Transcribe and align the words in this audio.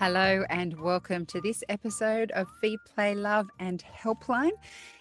Hello, 0.00 0.46
and 0.48 0.80
welcome 0.80 1.26
to 1.26 1.42
this 1.42 1.62
episode 1.68 2.30
of 2.30 2.48
Feed, 2.62 2.78
Play, 2.94 3.14
Love, 3.14 3.50
and 3.58 3.84
Helpline. 3.84 4.52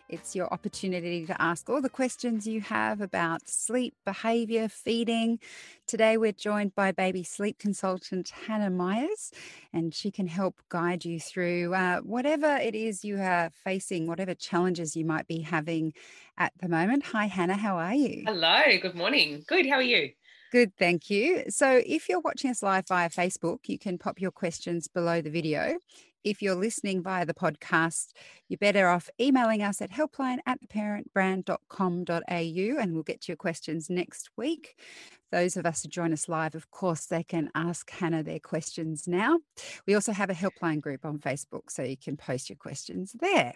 It's 0.10 0.36
your 0.36 0.54
opportunity 0.54 1.26
to 1.26 1.42
ask 1.42 1.70
all 1.70 1.82
the 1.82 1.88
questions 1.88 2.46
you 2.46 2.60
have 2.60 3.00
about 3.00 3.48
sleep, 3.48 3.94
behavior, 4.06 4.68
feeding. 4.68 5.40
Today, 5.88 6.18
we're 6.18 6.34
joined 6.34 6.76
by 6.76 6.92
baby 6.92 7.24
sleep 7.24 7.60
consultant 7.60 8.34
Hannah 8.46 8.70
Myers, 8.70 9.32
and 9.72 9.96
she 9.96 10.12
can 10.12 10.28
help 10.28 10.60
guide 10.68 11.06
you 11.06 11.18
through 11.18 11.74
uh, 11.74 12.00
whatever 12.00 12.58
it 12.58 12.76
is 12.76 13.06
you 13.06 13.22
are 13.22 13.52
facing, 13.64 14.06
whatever 14.06 14.34
challenges 14.34 14.98
you 14.98 15.06
might 15.06 15.30
be 15.30 15.40
having 15.40 15.94
at 16.38 16.52
the 16.62 16.68
moment. 16.68 17.06
Hi, 17.06 17.28
Hannah, 17.28 17.56
how 17.56 17.78
are 17.78 17.96
you? 17.96 18.24
Hello, 18.28 18.64
good 18.82 18.96
morning. 18.96 19.46
Good, 19.48 19.66
how 19.66 19.76
are 19.76 19.82
you? 19.82 20.12
Good, 20.52 20.76
thank 20.78 21.12
you. 21.12 21.44
So, 21.50 21.82
if 21.86 22.10
you're 22.10 22.22
watching 22.22 22.50
us 22.50 22.64
live 22.64 22.88
via 22.88 23.10
Facebook, 23.10 23.68
you 23.68 23.78
can 23.78 24.00
pop 24.00 24.20
your 24.20 24.32
questions 24.32 24.88
below 24.88 25.22
the 25.22 25.30
video. 25.30 25.78
If 26.24 26.42
you're 26.42 26.56
listening 26.56 27.02
via 27.02 27.26
the 27.26 27.34
podcast, 27.34 28.12
you're 28.50 28.58
better 28.58 28.90
off 28.90 29.10
emailing 29.22 29.62
us 29.62 29.82
at 29.82 29.92
helpline 29.92 30.40
at 30.46 30.60
theparentbrand.com.au 30.62 32.82
and 32.82 32.94
we'll 32.94 33.04
get 33.04 33.22
to 33.22 33.32
your 33.32 33.38
questions 33.38 33.90
next 33.90 34.30
week. 34.36 34.76
Those 35.32 35.56
of 35.56 35.66
us 35.66 35.84
who 35.84 35.90
join 35.90 36.12
us 36.12 36.28
live, 36.28 36.56
of 36.56 36.72
course, 36.72 37.06
they 37.06 37.24
can 37.24 37.50
ask 37.56 37.90
Hannah 37.90 38.24
their 38.24 38.40
questions 38.40 39.08
now. 39.08 39.40
We 39.88 39.94
also 39.94 40.12
have 40.12 40.30
a 40.30 40.34
helpline 40.34 40.82
group 40.82 41.06
on 41.06 41.20
Facebook, 41.20 41.70
so 41.70 41.84
you 41.84 41.96
can 41.96 42.18
post 42.18 42.50
your 42.50 42.58
questions 42.58 43.16
there. 43.20 43.54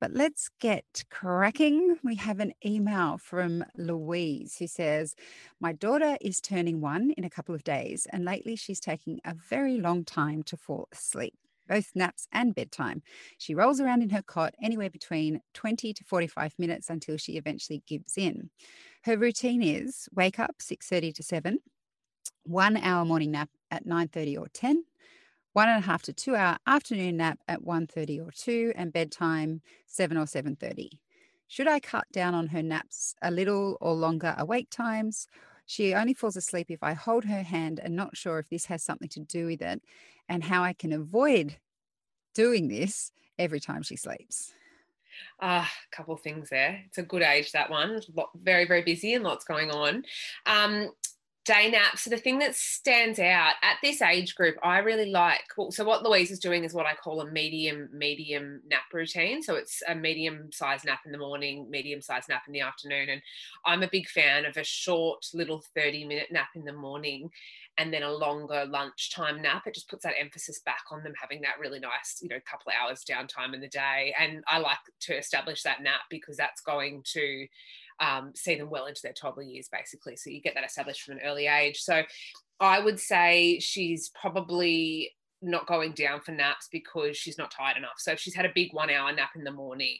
But 0.00 0.12
let's 0.12 0.48
get 0.60 1.04
cracking. 1.10 1.98
We 2.02 2.16
have 2.16 2.40
an 2.40 2.54
email 2.64 3.18
from 3.18 3.64
Louise 3.76 4.56
who 4.58 4.66
says, 4.66 5.14
My 5.60 5.72
daughter 5.72 6.16
is 6.20 6.40
turning 6.40 6.80
one 6.80 7.10
in 7.10 7.24
a 7.24 7.30
couple 7.30 7.54
of 7.54 7.64
days, 7.64 8.06
and 8.10 8.24
lately 8.24 8.56
she's 8.56 8.80
taking 8.80 9.20
a 9.24 9.34
very 9.34 9.76
long 9.76 10.04
time 10.04 10.42
to 10.44 10.56
fall 10.56 10.88
asleep 10.90 11.34
both 11.68 11.92
naps 11.94 12.26
and 12.32 12.54
bedtime. 12.54 13.02
She 13.38 13.54
rolls 13.54 13.80
around 13.80 14.02
in 14.02 14.10
her 14.10 14.22
cot 14.22 14.54
anywhere 14.62 14.90
between 14.90 15.40
20 15.54 15.92
to 15.92 16.04
45 16.04 16.54
minutes 16.58 16.90
until 16.90 17.16
she 17.16 17.32
eventually 17.32 17.82
gives 17.86 18.16
in. 18.16 18.50
Her 19.04 19.16
routine 19.16 19.62
is 19.62 20.08
wake 20.14 20.38
up 20.38 20.56
6:30 20.60 21.14
to 21.14 21.22
7, 21.22 21.58
one 22.44 22.76
hour 22.76 23.04
morning 23.04 23.30
nap 23.32 23.50
at 23.70 23.86
9:30 23.86 24.38
or 24.38 24.48
10, 24.48 24.84
one 25.54 25.68
and 25.68 25.82
a 25.82 25.86
half 25.86 26.02
to 26.02 26.12
two 26.12 26.34
hour 26.34 26.58
afternoon 26.66 27.16
nap 27.16 27.38
at 27.48 27.62
1.30 27.62 28.26
or 28.26 28.30
2 28.32 28.72
and 28.76 28.92
bedtime 28.92 29.62
7 29.86 30.16
or 30.16 30.24
7.30 30.24 30.98
should 31.46 31.68
i 31.68 31.78
cut 31.78 32.04
down 32.12 32.34
on 32.34 32.48
her 32.48 32.62
naps 32.62 33.14
a 33.22 33.30
little 33.30 33.78
or 33.80 33.94
longer 33.94 34.34
awake 34.36 34.68
times 34.70 35.28
she 35.66 35.94
only 35.94 36.14
falls 36.14 36.36
asleep 36.36 36.70
if 36.70 36.82
I 36.82 36.92
hold 36.92 37.24
her 37.24 37.42
hand 37.42 37.80
and 37.82 37.96
not 37.96 38.16
sure 38.16 38.38
if 38.38 38.48
this 38.48 38.66
has 38.66 38.82
something 38.82 39.08
to 39.10 39.20
do 39.20 39.46
with 39.46 39.62
it 39.62 39.82
and 40.28 40.44
how 40.44 40.62
I 40.62 40.72
can 40.72 40.92
avoid 40.92 41.56
doing 42.34 42.68
this 42.68 43.12
every 43.38 43.60
time 43.60 43.82
she 43.82 43.96
sleeps. 43.96 44.52
Ah, 45.40 45.70
a 45.92 45.96
couple 45.96 46.16
things 46.16 46.50
there. 46.50 46.82
It's 46.86 46.98
a 46.98 47.02
good 47.02 47.22
age 47.22 47.52
that 47.52 47.70
one. 47.70 48.00
Very, 48.34 48.66
very 48.66 48.82
busy 48.82 49.14
and 49.14 49.24
lots 49.24 49.44
going 49.44 49.70
on. 49.70 50.04
Um, 50.46 50.90
day 51.44 51.70
naps. 51.70 52.02
So 52.02 52.10
the 52.10 52.16
thing 52.16 52.38
that 52.38 52.54
stands 52.54 53.18
out 53.18 53.54
at 53.62 53.76
this 53.82 54.00
age 54.00 54.34
group, 54.34 54.56
I 54.62 54.78
really 54.78 55.10
like. 55.10 55.42
So 55.70 55.84
what 55.84 56.02
Louise 56.02 56.30
is 56.30 56.38
doing 56.38 56.64
is 56.64 56.72
what 56.72 56.86
I 56.86 56.94
call 56.94 57.20
a 57.20 57.30
medium 57.30 57.88
medium 57.92 58.62
nap 58.66 58.84
routine. 58.92 59.42
So 59.42 59.54
it's 59.54 59.82
a 59.86 59.94
medium 59.94 60.50
size 60.52 60.84
nap 60.84 61.00
in 61.04 61.12
the 61.12 61.18
morning, 61.18 61.70
medium 61.70 62.00
size 62.00 62.24
nap 62.28 62.42
in 62.46 62.52
the 62.52 62.60
afternoon, 62.60 63.10
and 63.10 63.22
I'm 63.64 63.82
a 63.82 63.88
big 63.88 64.08
fan 64.08 64.44
of 64.46 64.56
a 64.56 64.64
short 64.64 65.26
little 65.34 65.62
30 65.74 66.06
minute 66.06 66.28
nap 66.32 66.48
in 66.54 66.64
the 66.64 66.72
morning. 66.72 67.30
And 67.76 67.92
then 67.92 68.04
a 68.04 68.12
longer 68.12 68.66
lunchtime 68.66 69.42
nap. 69.42 69.66
It 69.66 69.74
just 69.74 69.88
puts 69.88 70.04
that 70.04 70.14
emphasis 70.16 70.60
back 70.60 70.84
on 70.92 71.02
them 71.02 71.12
having 71.20 71.40
that 71.40 71.58
really 71.58 71.80
nice, 71.80 72.20
you 72.22 72.28
know, 72.28 72.36
couple 72.48 72.70
hours 72.70 73.04
downtime 73.04 73.52
in 73.52 73.60
the 73.60 73.66
day. 73.66 74.14
And 74.16 74.44
I 74.46 74.58
like 74.58 74.78
to 75.00 75.18
establish 75.18 75.64
that 75.64 75.82
nap 75.82 76.02
because 76.08 76.36
that's 76.36 76.60
going 76.60 77.02
to 77.14 77.48
um, 78.00 78.32
see 78.34 78.56
them 78.56 78.70
well 78.70 78.86
into 78.86 79.02
their 79.02 79.12
toddler 79.12 79.42
years, 79.42 79.68
basically. 79.70 80.16
So 80.16 80.30
you 80.30 80.40
get 80.40 80.54
that 80.54 80.64
established 80.64 81.02
from 81.02 81.16
an 81.16 81.24
early 81.24 81.46
age. 81.46 81.80
So 81.80 82.02
I 82.60 82.80
would 82.80 83.00
say 83.00 83.58
she's 83.60 84.10
probably 84.20 85.12
not 85.42 85.66
going 85.66 85.92
down 85.92 86.20
for 86.20 86.32
naps 86.32 86.68
because 86.72 87.16
she's 87.16 87.38
not 87.38 87.50
tired 87.50 87.76
enough. 87.76 87.94
So 87.98 88.12
if 88.12 88.20
she's 88.20 88.34
had 88.34 88.46
a 88.46 88.52
big 88.54 88.72
one 88.72 88.90
hour 88.90 89.12
nap 89.12 89.30
in 89.36 89.44
the 89.44 89.52
morning, 89.52 89.98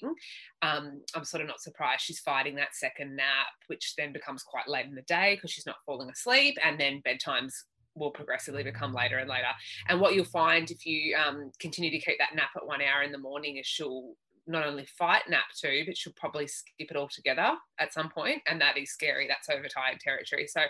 um, 0.63 1.03
I'm 1.15 1.25
sort 1.25 1.43
of 1.43 1.49
not 1.49 1.61
surprised 1.61 2.03
she's 2.03 2.21
fighting 2.21 2.55
that 2.57 2.75
second 2.75 3.15
nap, 3.15 3.49
which 3.67 3.95
then 3.97 4.13
becomes 4.13 4.43
quite 4.43 4.69
late 4.69 4.87
in 4.87 4.95
the 4.95 5.03
day 5.03 5.35
because 5.35 5.51
she's 5.51 5.67
not 5.67 5.77
falling 5.85 6.11
asleep. 6.11 6.57
And 6.65 6.81
then 6.81 7.03
bedtimes 7.07 7.53
will 7.95 8.11
progressively 8.11 8.63
become 8.63 8.93
later 8.93 9.19
and 9.19 9.29
later. 9.29 9.49
And 9.89 10.01
what 10.01 10.15
you'll 10.15 10.25
find 10.25 10.71
if 10.71 10.85
you 10.85 11.17
um, 11.17 11.51
continue 11.61 11.91
to 11.91 12.01
keep 12.01 12.19
that 12.19 12.35
nap 12.35 12.51
at 12.57 12.67
one 12.67 12.81
hour 12.81 13.03
in 13.03 13.13
the 13.13 13.19
morning 13.19 13.57
is 13.57 13.67
she'll 13.67 14.15
not 14.47 14.67
only 14.67 14.87
fight 14.87 15.23
nap 15.29 15.45
two, 15.59 15.85
but 15.87 15.97
she'll 15.97 16.13
probably 16.15 16.47
skip 16.47 16.91
it 16.91 16.97
altogether 16.97 17.53
at 17.79 17.93
some 17.93 18.09
point, 18.09 18.43
and 18.47 18.61
that 18.61 18.77
is 18.77 18.91
scary. 18.91 19.27
That's 19.27 19.49
overtired 19.49 20.01
territory. 20.01 20.47
So 20.47 20.61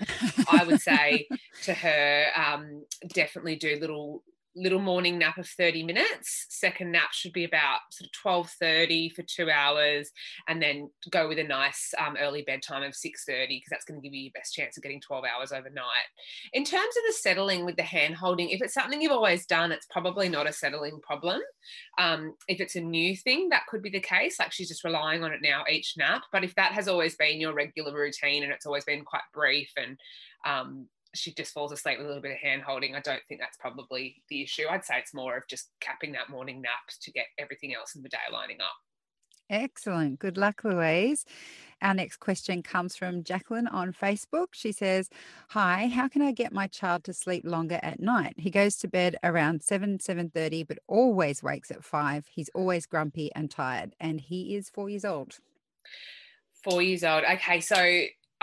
I 0.51 0.65
would 0.65 0.81
say 0.81 1.27
to 1.65 1.75
her, 1.75 2.27
um, 2.37 2.85
definitely 3.09 3.57
do 3.57 3.77
little 3.81 4.23
little 4.57 4.81
morning 4.81 5.19
nap 5.19 5.39
of 5.39 5.49
30 5.49 5.85
minutes. 5.85 6.47
Second 6.49 6.93
nap 6.93 7.13
should 7.13 7.33
be 7.33 7.45
about 7.45 7.81
sort 7.91 8.09
of 8.09 8.49
12.30 8.61 9.13
for 9.13 9.23
two 9.23 9.51
hours 9.51 10.11
and 10.49 10.63
then 10.63 10.91
go 11.11 11.29
with 11.29 11.39
a 11.39 11.45
nice 11.45 11.93
um, 11.99 12.17
early 12.21 12.43
bedtime 12.43 12.83
of 12.83 12.93
6.30 12.93 13.49
because 13.49 13.69
that's 13.71 13.85
going 13.85 14.01
to 14.01 14.05
give 14.05 14.15
you 14.15 14.25
your 14.25 14.33
best 14.35 14.55
chance 14.55 14.77
of 14.77 14.83
getting 14.83 15.01
12 15.01 15.25
hours 15.25 15.53
overnight. 15.53 16.09
In 16.53 16.65
terms 16.65 16.97
of 16.97 17.03
the 17.07 17.15
settling 17.15 17.65
with 17.65 17.77
the 17.77 17.83
hand 17.83 18.15
holding 18.15 18.51
if 18.51 18.63
it's 18.63 18.75
something 18.75 19.01
you've 19.03 19.13
always 19.13 19.47
done 19.47 19.73
it's 19.73 19.87
probably 19.91 20.29
not 20.29 20.49
a 20.49 20.53
settling 20.53 21.01
problem. 21.01 21.41
Um, 21.99 22.35
if 22.49 22.61
it's 22.61 22.77
a 22.77 22.81
new 22.81 23.17
thing 23.17 23.49
that 23.51 23.67
could 23.69 23.83
be 23.83 23.91
the 23.91 24.01
case 24.01 24.39
like 24.39 24.53
she's 24.53 24.69
just 24.69 24.85
relying 24.85 25.25
on 25.25 25.33
it 25.33 25.41
now 25.43 25.65
each 25.71 25.95
nap. 25.97 26.23
But 26.33 26.45
if 26.45 26.55
that 26.55 26.73
has 26.73 26.89
always 26.89 27.17
been 27.17 27.41
your 27.41 27.55
regular 27.55 27.95
routine 27.95 28.43
and 28.45 28.53
it's 28.53 28.67
always 28.67 28.85
been 28.85 29.05
quite 29.05 29.23
brief 29.33 29.71
and 29.77 29.99
um, 30.47 30.87
she 31.15 31.33
just 31.33 31.53
falls 31.53 31.73
asleep 31.73 31.99
with 31.99 32.07
a 32.07 32.09
little 32.09 32.23
bit 32.23 32.33
of 32.33 32.39
hand 32.39 32.63
holding. 32.63 32.95
I 32.95 33.01
don't 33.01 33.23
think 33.29 33.41
that's 33.41 33.57
probably 33.57 34.23
the 34.29 34.43
issue. 34.43 34.65
I'd 34.69 34.85
say 34.85 34.99
it's 34.99 35.15
more 35.15 35.37
of 35.37 35.45
just 35.49 35.71
capping 35.81 36.13
that 36.13 36.31
morning 36.31 36.61
nap 36.61 36.89
to 37.03 37.13
get 37.13 37.27
everything 37.39 37.75
else 37.75 37.95
in 37.95 38.03
the 38.03 38.09
day 38.09 38.19
lining 38.33 38.61
up. 38.61 38.75
Excellent. 39.51 40.19
Good 40.19 40.39
luck, 40.39 40.63
Louise. 40.65 41.25
Our 41.83 41.93
next 41.93 42.17
question 42.17 42.63
comes 42.63 42.97
from 42.97 43.25
Jacqueline 43.25 43.67
on 43.67 43.93
Facebook. 43.93 44.49
She 44.53 44.73
says, 44.73 45.11
Hi, 45.51 45.89
how 45.89 46.09
can 46.09 46.23
I 46.23 46.33
get 46.33 46.53
my 46.53 46.67
child 46.67 47.05
to 47.05 47.13
sleep 47.13 47.45
longer 47.45 47.79
at 47.83 48.01
night? 48.01 48.35
He 48.39 48.51
goes 48.51 48.77
to 48.77 48.89
bed 48.89 49.17
around 49.23 49.63
7, 49.63 49.99
7.30, 49.99 50.67
but 50.67 50.79
always 50.89 51.43
wakes 51.43 51.71
at 51.71 51.85
5. 51.85 52.27
He's 52.31 52.49
always 52.55 52.87
grumpy 52.87 53.31
and 53.35 53.51
tired, 53.51 53.95
and 54.01 54.19
he 54.21 54.57
is 54.57 54.71
four 54.71 54.89
years 54.89 55.05
old. 55.05 55.39
Four 56.63 56.81
years 56.81 57.05
old. 57.05 57.25
Okay, 57.31 57.61
so 57.61 57.77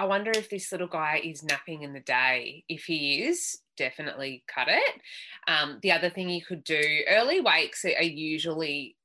I 0.02 0.06
wonder 0.06 0.32
if 0.32 0.50
this 0.50 0.72
little 0.72 0.88
guy 0.88 1.22
is 1.24 1.44
napping 1.44 1.84
in 1.84 1.94
the 1.94 2.00
day. 2.00 2.64
If 2.68 2.86
he 2.86 3.22
is, 3.22 3.60
definitely 3.78 4.44
cut 4.52 4.68
it. 4.68 5.02
Um, 5.48 5.78
the 5.84 5.92
other 5.92 6.10
thing 6.10 6.28
you 6.28 6.42
could 6.44 6.64
do 6.64 6.82
early 7.08 7.40
wakes 7.40 7.86
are 7.86 8.02
usually 8.02 8.98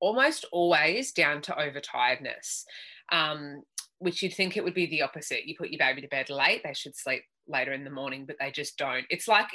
almost 0.00 0.44
always 0.50 1.12
down 1.12 1.40
to 1.42 1.52
overtiredness, 1.52 2.64
um, 3.12 3.62
which 4.00 4.24
you'd 4.24 4.34
think 4.34 4.56
it 4.56 4.64
would 4.64 4.74
be 4.74 4.86
the 4.86 5.02
opposite. 5.02 5.46
You 5.46 5.54
put 5.56 5.70
your 5.70 5.78
baby 5.78 6.00
to 6.00 6.08
bed 6.08 6.30
late, 6.30 6.62
they 6.64 6.74
should 6.74 6.96
sleep 6.96 7.22
later 7.46 7.72
in 7.72 7.84
the 7.84 7.90
morning, 7.90 8.24
but 8.26 8.34
they 8.40 8.50
just 8.50 8.76
don't. 8.76 9.06
It's 9.08 9.28
like 9.28 9.46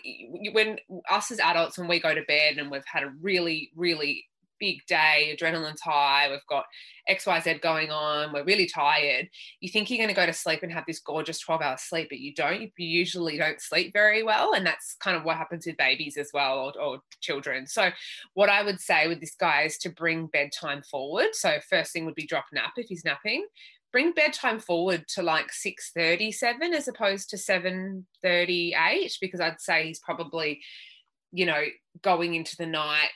when 0.54 0.78
us 1.12 1.30
as 1.30 1.42
adults, 1.42 1.78
when 1.78 1.90
we 1.90 2.00
go 2.00 2.16
to 2.16 2.24
bed 2.26 2.58
and 2.58 2.72
we've 2.72 2.84
had 2.86 3.04
a 3.04 3.12
really, 3.20 3.70
really 3.76 4.24
big 4.60 4.86
day, 4.88 5.36
adrenaline's 5.36 5.82
high, 5.82 6.30
we've 6.30 6.40
got 6.48 6.66
XYZ 7.10 7.62
going 7.62 7.92
on, 7.92 8.34
we're 8.34 8.44
really 8.44 8.66
tired. 8.66 9.30
You 9.60 9.70
think 9.70 9.90
you're 9.90 9.98
going 9.98 10.10
to 10.10 10.16
go 10.16 10.26
to 10.26 10.34
sleep 10.34 10.64
and 10.64 10.72
have 10.72 10.86
this 10.88 11.00
gorgeous 11.00 11.40
12 11.40 11.62
hour 11.62 11.78
sleep, 11.78 12.08
but 12.10 12.20
you 12.20 12.34
don't. 12.34 12.62
You 12.62 12.70
usually 12.78 13.38
don't 13.38 13.62
sleep 13.62 13.94
very 13.94 14.24
well. 14.24 14.54
And 14.54 14.66
that's 14.66 14.96
kind 15.00 15.16
of 15.16 15.24
what 15.24 15.38
happens 15.38 15.66
with 15.66 15.78
babies 15.78 16.18
as 16.18 16.32
well 16.34 16.58
or, 16.60 16.82
or 16.82 17.00
children. 17.22 17.68
So, 17.68 17.90
what 18.34 18.50
I 18.50 18.64
would 18.64 18.80
say 18.80 19.08
with 19.08 19.20
this 19.20 19.36
guy 19.36 19.64
is 19.64 19.78
to 19.80 19.90
bring 19.90 20.28
bedtime 20.28 20.82
forward. 20.84 21.34
So, 21.34 21.60
first 21.70 21.94
thing 21.94 22.06
would 22.06 22.16
be 22.16 22.26
drop 22.26 22.46
nap 22.52 22.74
if 22.78 22.88
he's 22.88 23.06
napping. 23.06 23.46
Bring 23.92 24.12
bedtime 24.12 24.60
forward 24.60 25.08
to 25.10 25.24
like 25.24 25.52
6:37 25.52 26.74
as 26.74 26.88
opposed 26.88 27.30
to 27.30 27.38
7:38 27.38 29.18
because 29.22 29.40
I'd 29.40 29.62
say 29.62 29.88
he's 29.88 30.00
probably 30.00 30.62
you 31.32 31.46
know 31.46 31.64
going 32.02 32.36
into 32.36 32.56
the 32.58 32.66
night 32.66 33.10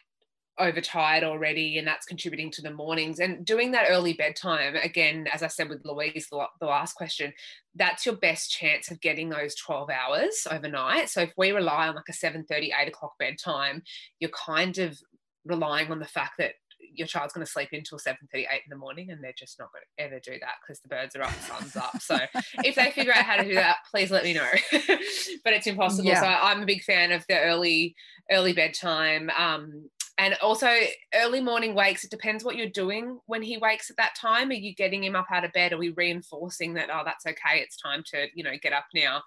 overtired 0.59 1.23
already 1.23 1.77
and 1.77 1.87
that's 1.87 2.05
contributing 2.05 2.51
to 2.51 2.61
the 2.61 2.71
mornings. 2.71 3.19
And 3.19 3.45
doing 3.45 3.71
that 3.71 3.87
early 3.89 4.13
bedtime 4.13 4.75
again 4.75 5.27
as 5.31 5.43
i 5.43 5.47
said 5.47 5.69
with 5.69 5.85
louise 5.85 6.27
the 6.29 6.65
last 6.65 6.93
question 6.93 7.33
that's 7.75 8.05
your 8.05 8.15
best 8.15 8.51
chance 8.51 8.91
of 8.91 8.99
getting 8.99 9.29
those 9.29 9.55
12 9.55 9.89
hours 9.89 10.47
overnight. 10.49 11.09
So 11.09 11.21
if 11.21 11.33
we 11.37 11.51
rely 11.51 11.87
on 11.87 11.95
like 11.95 12.09
a 12.09 12.13
7 12.13 12.43
30 12.43 12.73
8 12.79 12.87
o'clock 12.87 13.13
bedtime 13.19 13.83
you're 14.19 14.31
kind 14.31 14.77
of 14.77 14.99
relying 15.45 15.91
on 15.91 15.99
the 15.99 16.05
fact 16.05 16.33
that 16.39 16.53
your 16.93 17.07
child's 17.07 17.33
going 17.33 17.45
to 17.45 17.51
sleep 17.51 17.69
until 17.71 17.99
7 17.99 18.17
38 18.31 18.47
in 18.49 18.69
the 18.69 18.75
morning 18.75 19.11
and 19.11 19.23
they're 19.23 19.33
just 19.37 19.59
not 19.59 19.69
going 19.71 19.83
to 19.83 20.03
ever 20.03 20.19
do 20.19 20.39
that 20.39 20.55
because 20.61 20.79
the 20.81 20.87
birds 20.87 21.15
are 21.15 21.23
up 21.23 21.31
the 21.35 21.43
sun's 21.43 21.75
up. 21.75 22.01
So 22.01 22.17
if 22.63 22.75
they 22.75 22.91
figure 22.91 23.13
out 23.13 23.25
how 23.25 23.37
to 23.37 23.43
do 23.43 23.55
that 23.55 23.77
please 23.89 24.11
let 24.11 24.23
me 24.23 24.33
know. 24.33 24.49
But 25.43 25.53
it's 25.53 25.67
impossible. 25.67 26.09
Yeah. 26.09 26.21
so 26.21 26.27
i'm 26.27 26.63
a 26.63 26.65
big 26.65 26.83
fan 26.83 27.11
of 27.11 27.23
the 27.29 27.39
early 27.39 27.95
early 28.31 28.53
bedtime. 28.53 29.29
Um, 29.37 29.89
and 30.19 30.35
also 30.41 30.69
early 31.15 31.39
morning 31.39 31.73
wakes 31.73 32.03
it 32.03 32.11
depends 32.11 32.43
what 32.43 32.57
you're 32.57 32.67
doing 32.67 33.19
when 33.25 33.41
he 33.41 33.57
wakes 33.57 33.89
at 33.89 33.95
that 33.95 34.15
time. 34.15 34.49
Are 34.49 34.53
you 34.53 34.75
getting 34.75 35.01
him 35.01 35.15
up 35.15 35.27
out 35.31 35.45
of 35.45 35.53
bed? 35.53 35.71
Are 35.71 35.77
we 35.77 35.91
reinforcing 35.91 36.73
that 36.73 36.89
oh 36.91 37.03
that's 37.05 37.25
okay 37.25 37.59
it's 37.59 37.77
time 37.77 38.03
to 38.07 38.27
you 38.35 38.43
know 38.43 38.57
get 38.61 38.73
up 38.73 38.85
now? 38.93 39.23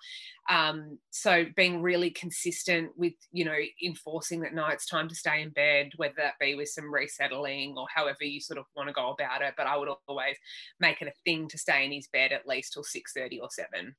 Um, 0.50 0.98
so 1.10 1.46
being 1.56 1.80
really 1.80 2.10
consistent 2.10 2.90
with 2.96 3.14
you 3.32 3.46
know 3.46 3.56
enforcing 3.82 4.40
that 4.42 4.54
no 4.54 4.66
it's 4.66 4.86
time 4.86 5.08
to 5.08 5.14
stay 5.14 5.40
in 5.40 5.48
bed 5.48 5.92
whether 5.96 6.14
that 6.18 6.38
be 6.38 6.54
with 6.54 6.68
some 6.68 6.92
resettling 6.92 7.74
or 7.78 7.86
however 7.92 8.24
you 8.24 8.40
sort 8.40 8.58
of 8.58 8.66
want 8.76 8.88
to 8.88 8.92
go 8.92 9.10
about 9.10 9.40
it. 9.40 9.54
But 9.56 9.66
i 9.66 9.76
would 9.76 9.88
always 10.06 10.36
make 10.78 11.00
it 11.00 11.08
a 11.08 11.22
thing 11.24 11.48
to 11.48 11.58
stay 11.58 11.86
in 11.86 11.92
his 11.92 12.08
bed 12.08 12.32
at 12.32 12.46
least 12.46 12.74
till 12.74 12.84
6.30 12.84 13.40
or 13.40 13.48
7 13.50 13.96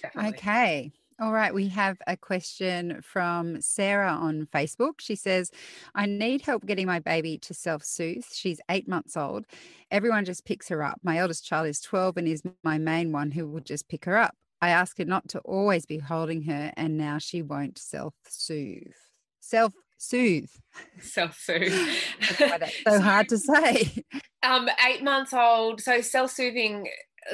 Definitely. 0.00 0.30
okay 0.30 0.92
all 1.20 1.32
right, 1.32 1.54
we 1.54 1.68
have 1.68 1.98
a 2.06 2.16
question 2.16 3.00
from 3.02 3.60
Sarah 3.60 4.10
on 4.10 4.48
Facebook. 4.52 4.94
She 5.00 5.14
says, 5.14 5.50
I 5.94 6.06
need 6.06 6.42
help 6.42 6.66
getting 6.66 6.86
my 6.86 6.98
baby 6.98 7.38
to 7.38 7.54
self 7.54 7.84
soothe. 7.84 8.24
She's 8.32 8.60
eight 8.68 8.88
months 8.88 9.16
old. 9.16 9.46
Everyone 9.90 10.24
just 10.24 10.44
picks 10.44 10.68
her 10.68 10.82
up. 10.82 10.98
My 11.04 11.18
eldest 11.18 11.44
child 11.44 11.68
is 11.68 11.80
12 11.80 12.16
and 12.16 12.28
is 12.28 12.42
my 12.64 12.78
main 12.78 13.12
one 13.12 13.30
who 13.30 13.46
will 13.46 13.60
just 13.60 13.88
pick 13.88 14.04
her 14.06 14.16
up. 14.16 14.34
I 14.60 14.70
ask 14.70 14.98
her 14.98 15.04
not 15.04 15.28
to 15.28 15.40
always 15.40 15.86
be 15.86 15.98
holding 15.98 16.42
her, 16.44 16.72
and 16.76 16.96
now 16.96 17.18
she 17.18 17.42
won't 17.42 17.78
self 17.78 18.14
soothe. 18.28 18.94
Self 19.40 19.74
soothe. 19.98 20.50
Self 21.00 21.38
soothe. 21.38 21.72
so 22.88 23.00
hard 23.00 23.28
to 23.28 23.38
say. 23.38 24.04
Um, 24.44 24.68
eight 24.86 25.02
months 25.02 25.32
old. 25.32 25.80
So 25.80 26.02
self 26.02 26.30
soothing 26.30 26.86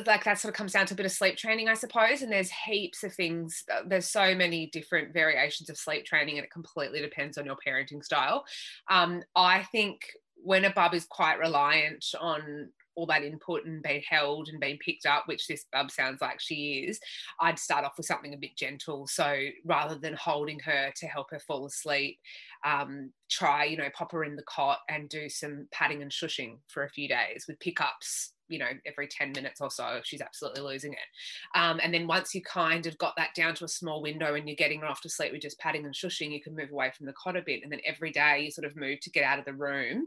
like 0.07 0.25
that 0.25 0.39
sort 0.39 0.53
of 0.53 0.57
comes 0.57 0.73
down 0.73 0.87
to 0.87 0.95
a 0.95 0.97
bit 0.97 1.07
of 1.07 1.13
sleep 1.13 1.37
training, 1.37 1.69
I 1.69 1.75
suppose. 1.75 2.23
And 2.23 2.33
there's 2.33 2.51
heaps 2.51 3.03
of 3.05 3.15
things. 3.15 3.65
Uh, 3.73 3.83
there's 3.87 4.09
so 4.09 4.35
many 4.35 4.67
different 4.67 5.13
variations 5.13 5.71
of 5.71 5.79
sleep 5.79 6.05
training, 6.05 6.39
and 6.39 6.45
it 6.45 6.51
completely 6.51 7.01
depends 7.01 7.39
on 7.39 7.47
your 7.47 7.57
parenting 7.67 8.05
style. 8.05 8.45
Um, 8.91 9.23
I 9.37 9.65
think 9.65 10.01
when 10.43 10.65
a 10.65 10.73
bub 10.73 10.95
is 10.95 11.05
quite 11.05 11.39
reliant 11.39 12.05
on 12.19 12.71
all 12.97 13.07
that 13.07 13.23
input 13.23 13.65
and 13.65 13.83
being 13.83 14.03
held 14.09 14.49
and 14.49 14.61
being 14.61 14.79
picked 14.79 15.07
up, 15.07 15.25
which 15.27 15.47
this 15.47 15.67
bub 15.73 15.91
sounds 15.91 16.21
like 16.21 16.41
she 16.41 16.85
is, 16.89 16.99
I'd 17.41 17.59
start 17.59 17.85
off 17.85 17.95
with 17.97 18.07
something 18.07 18.35
a 18.35 18.39
bit 18.39 18.57
gentle. 18.57 19.07
So 19.07 19.47
rather 19.65 19.97
than 19.97 20.15
holding 20.15 20.59
her 20.61 20.93
to 20.97 21.07
help 21.07 21.31
her 21.31 21.39
fall 21.39 21.67
asleep, 21.67 22.19
um, 22.65 23.13
try, 23.31 23.65
you 23.65 23.77
know, 23.77 23.89
pop 23.95 24.13
her 24.13 24.25
in 24.25 24.37
the 24.37 24.43
cot 24.43 24.81
and 24.89 25.09
do 25.09 25.29
some 25.29 25.69
patting 25.73 26.03
and 26.03 26.11
shushing 26.11 26.59
for 26.69 26.85
a 26.85 26.91
few 26.91 27.09
days 27.09 27.45
with 27.49 27.61
pickups 27.61 28.33
you 28.51 28.59
know 28.59 28.69
every 28.85 29.07
10 29.07 29.33
minutes 29.33 29.61
or 29.61 29.71
so 29.71 30.01
she's 30.05 30.21
absolutely 30.21 30.63
losing 30.63 30.93
it. 30.93 31.59
Um, 31.59 31.81
and 31.83 31.95
then 31.95 32.07
once 32.07 32.35
you 32.35 32.43
kind 32.43 32.87
of 32.87 32.99
got 32.99 33.15
that 33.17 33.35
down 33.35 33.55
to 33.57 33.65
a 33.65 33.69
small 33.69 34.03
window 34.03 34.35
and 34.35 34.49
you're 34.49 34.57
getting 34.57 34.81
her 34.81 34.87
off 34.87 35.01
to 35.03 35.09
sleep 35.09 35.33
with 35.33 35.43
just 35.43 35.59
patting 35.59 35.85
and 35.85 35.95
shushing 35.95 36.33
you 36.33 36.43
can 36.43 36.55
move 36.55 36.71
away 36.71 36.93
from 36.97 37.07
the 37.07 37.13
cot 37.13 37.37
a 37.37 37.43
bit. 37.43 37.63
And 37.63 37.73
then 37.73 37.81
every 37.87 38.11
day 38.11 38.43
you 38.45 38.51
sort 38.51 38.67
of 38.67 38.77
move 38.77 39.01
to 39.01 39.11
get 39.11 39.25
out 39.25 39.39
of 39.39 39.45
the 39.45 39.55
room. 39.55 40.07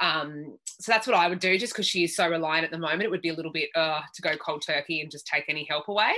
Um, 0.00 0.58
so 0.66 0.92
that's 0.92 1.06
what 1.06 1.16
i 1.16 1.26
would 1.28 1.38
do 1.38 1.58
just 1.58 1.72
because 1.72 1.86
she 1.86 2.04
is 2.04 2.14
so 2.14 2.28
reliant 2.28 2.64
at 2.64 2.70
the 2.70 2.78
moment. 2.78 3.04
It 3.04 3.10
would 3.10 3.22
be 3.22 3.30
a 3.30 3.34
little 3.34 3.52
bit 3.52 3.70
uh, 3.74 4.00
to 4.14 4.22
go 4.22 4.36
cold 4.36 4.62
turkey 4.66 5.00
and 5.00 5.10
just 5.10 5.26
take 5.26 5.44
any 5.48 5.66
help 5.68 5.88
away. 5.88 6.12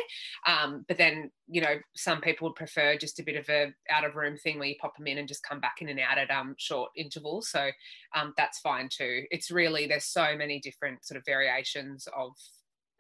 Um, 0.47 0.85
but 0.89 0.97
then 0.97 1.31
you 1.51 1.61
know 1.61 1.77
some 1.97 2.21
people 2.21 2.49
would 2.49 2.55
prefer 2.55 2.97
just 2.97 3.19
a 3.19 3.23
bit 3.23 3.37
of 3.37 3.49
a 3.49 3.73
out 3.91 4.05
of 4.05 4.17
room 4.17 4.37
thing 4.37 4.59
where 4.59 4.69
you 4.69 4.75
pop 4.81 4.97
them 4.97 5.07
in 5.07 5.19
and 5.19 5.29
just 5.29 5.43
come 5.43 5.61
back 5.61 5.77
in 5.81 5.89
and 5.89 5.99
out 5.99 6.19
at 6.19 6.31
um, 6.31 6.55
short 6.59 6.91
intervals. 6.95 7.49
So 7.49 7.71
um, 8.15 8.35
that's 8.37 8.61
fine 8.61 8.89
too. 8.91 9.25
It's 9.31 9.51
really 9.51 9.87
there's 9.87 10.05
so 10.05 10.37
many 10.37 10.61
different 10.61 11.05
sort 11.05 11.17
of 11.17 11.25
variations 11.25 12.07
of 12.17 12.33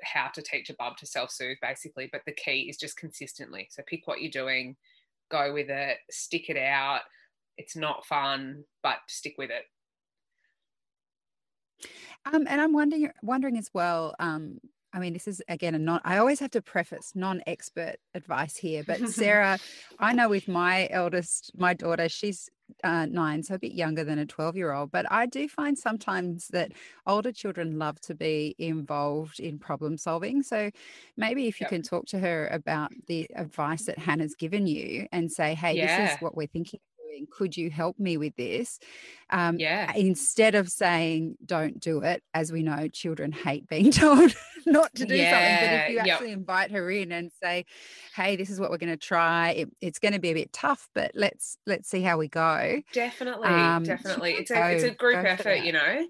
how 0.02 0.28
to 0.28 0.42
teach 0.42 0.70
a 0.70 0.74
bub 0.74 0.96
to 0.96 1.06
self-soothe 1.06 1.56
basically 1.60 2.08
but 2.12 2.20
the 2.24 2.32
key 2.32 2.68
is 2.70 2.76
just 2.76 2.96
consistently. 2.96 3.68
So 3.70 3.82
pick 3.86 4.06
what 4.06 4.22
you're 4.22 4.30
doing 4.30 4.76
go 5.30 5.52
with 5.52 5.68
it 5.68 5.98
stick 6.10 6.48
it 6.48 6.56
out. 6.56 7.00
It's 7.56 7.76
not 7.76 8.06
fun 8.06 8.64
but 8.82 8.98
stick 9.08 9.34
with 9.38 9.50
it. 9.50 9.64
Um, 12.24 12.46
and 12.48 12.60
I'm 12.60 12.72
wondering, 12.72 13.10
wondering 13.22 13.56
as 13.58 13.70
well, 13.72 14.14
um, 14.18 14.58
I 14.98 15.00
mean, 15.00 15.12
this 15.12 15.28
is 15.28 15.40
again 15.48 15.76
a 15.76 15.78
non, 15.78 16.00
I 16.04 16.18
always 16.18 16.40
have 16.40 16.50
to 16.50 16.60
preface 16.60 17.12
non 17.14 17.40
expert 17.46 17.98
advice 18.14 18.56
here, 18.56 18.82
but 18.84 18.98
Sarah, 19.08 19.56
I 20.00 20.12
know 20.12 20.28
with 20.28 20.48
my 20.48 20.88
eldest, 20.90 21.52
my 21.56 21.72
daughter, 21.72 22.08
she's 22.08 22.50
uh, 22.82 23.06
nine, 23.06 23.44
so 23.44 23.54
a 23.54 23.60
bit 23.60 23.74
younger 23.74 24.02
than 24.02 24.18
a 24.18 24.26
12 24.26 24.56
year 24.56 24.72
old. 24.72 24.90
But 24.90 25.06
I 25.08 25.26
do 25.26 25.46
find 25.48 25.78
sometimes 25.78 26.48
that 26.48 26.72
older 27.06 27.30
children 27.30 27.78
love 27.78 28.00
to 28.02 28.14
be 28.16 28.56
involved 28.58 29.38
in 29.38 29.60
problem 29.60 29.96
solving. 29.98 30.42
So 30.42 30.72
maybe 31.16 31.46
if 31.46 31.60
you 31.60 31.64
yep. 31.66 31.70
can 31.70 31.82
talk 31.82 32.06
to 32.06 32.18
her 32.18 32.48
about 32.48 32.90
the 33.06 33.30
advice 33.36 33.84
that 33.84 34.00
Hannah's 34.00 34.34
given 34.34 34.66
you 34.66 35.06
and 35.12 35.30
say, 35.30 35.54
hey, 35.54 35.76
yeah. 35.76 36.06
this 36.06 36.14
is 36.16 36.20
what 36.20 36.36
we're 36.36 36.48
thinking 36.48 36.80
could 37.26 37.56
you 37.56 37.70
help 37.70 37.98
me 37.98 38.16
with 38.16 38.34
this 38.36 38.78
um, 39.30 39.58
yeah 39.58 39.92
instead 39.94 40.54
of 40.54 40.68
saying 40.68 41.36
don't 41.44 41.80
do 41.80 42.00
it 42.00 42.22
as 42.34 42.52
we 42.52 42.62
know 42.62 42.88
children 42.88 43.32
hate 43.32 43.68
being 43.68 43.90
told 43.92 44.34
not 44.66 44.94
to 44.94 45.04
do 45.04 45.16
yeah. 45.16 45.30
something 45.30 45.68
but 45.68 45.74
if 45.74 45.90
you 45.90 45.98
actually 45.98 46.28
yep. 46.28 46.38
invite 46.38 46.70
her 46.70 46.90
in 46.90 47.12
and 47.12 47.30
say 47.42 47.64
hey 48.14 48.36
this 48.36 48.50
is 48.50 48.60
what 48.60 48.70
we're 48.70 48.78
going 48.78 48.90
to 48.90 48.96
try 48.96 49.50
it, 49.50 49.70
it's 49.80 49.98
going 49.98 50.14
to 50.14 50.20
be 50.20 50.30
a 50.30 50.34
bit 50.34 50.52
tough 50.52 50.88
but 50.94 51.10
let's 51.14 51.58
let's 51.66 51.88
see 51.88 52.02
how 52.02 52.16
we 52.18 52.28
go 52.28 52.80
definitely 52.92 53.48
um, 53.48 53.82
definitely 53.82 54.32
it's 54.32 54.50
a 54.50 54.74
it's 54.74 54.84
a 54.84 54.90
group 54.90 55.24
effort 55.24 55.60
you 55.64 55.72
know 55.72 56.04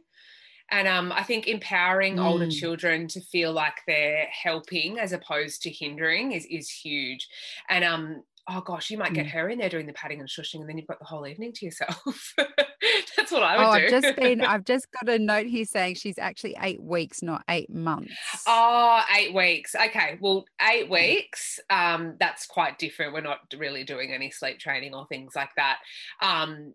and 0.71 0.87
um, 0.87 1.13
I 1.13 1.23
think 1.23 1.47
empowering 1.47 2.17
mm. 2.17 2.25
older 2.25 2.49
children 2.49 3.09
to 3.09 3.21
feel 3.21 3.53
like 3.53 3.81
they're 3.87 4.27
helping 4.31 4.99
as 4.99 5.13
opposed 5.13 5.63
to 5.63 5.71
hindering 5.71 6.33
is 6.33 6.45
is 6.47 6.69
huge. 6.71 7.27
And 7.71 7.85
um, 7.85 8.23
oh 8.49 8.61
gosh, 8.62 8.91
you 8.91 8.99
might 8.99 9.12
get 9.12 9.27
mm. 9.27 9.31
her 9.31 9.49
in 9.49 9.59
there 9.59 9.69
doing 9.69 9.87
the 9.87 9.93
patting 9.93 10.21
and 10.21 10.29
shushing, 10.29 10.61
and 10.61 10.69
then 10.69 10.79
you've 10.79 10.87
got 10.87 10.99
the 10.99 11.05
whole 11.05 11.27
evening 11.27 11.53
to 11.53 11.65
yourself. 11.65 12.35
That's 13.17 13.31
what 13.31 13.43
I 13.43 13.59
would 13.59 13.65
oh, 13.65 13.79
do. 13.79 13.97
I've 13.97 14.03
just 14.03 14.17
been, 14.17 14.41
I've 14.41 14.65
just 14.65 14.87
got 14.93 15.12
a 15.12 15.19
note 15.19 15.47
here 15.47 15.65
saying 15.65 15.97
she's 15.97 16.19
actually 16.19 16.56
eight 16.61 16.83
weeks, 16.83 17.23
not 17.23 17.45
eight 17.49 17.71
months. 17.71 18.12
Oh, 18.47 19.03
eight 19.17 19.35
weeks. 19.35 19.75
Okay. 19.75 20.19
Well, 20.21 20.47
eight 20.71 20.89
weeks, 20.89 21.61
um, 21.71 22.17
that's 22.19 22.47
quite 22.47 22.79
different. 22.79 23.12
We're 23.12 23.21
not 23.21 23.41
really 23.56 23.85
doing 23.85 24.12
any 24.12 24.31
sleep 24.31 24.59
training 24.59 24.95
or 24.95 25.06
things 25.06 25.35
like 25.37 25.50
that. 25.56 25.79
Um, 26.23 26.75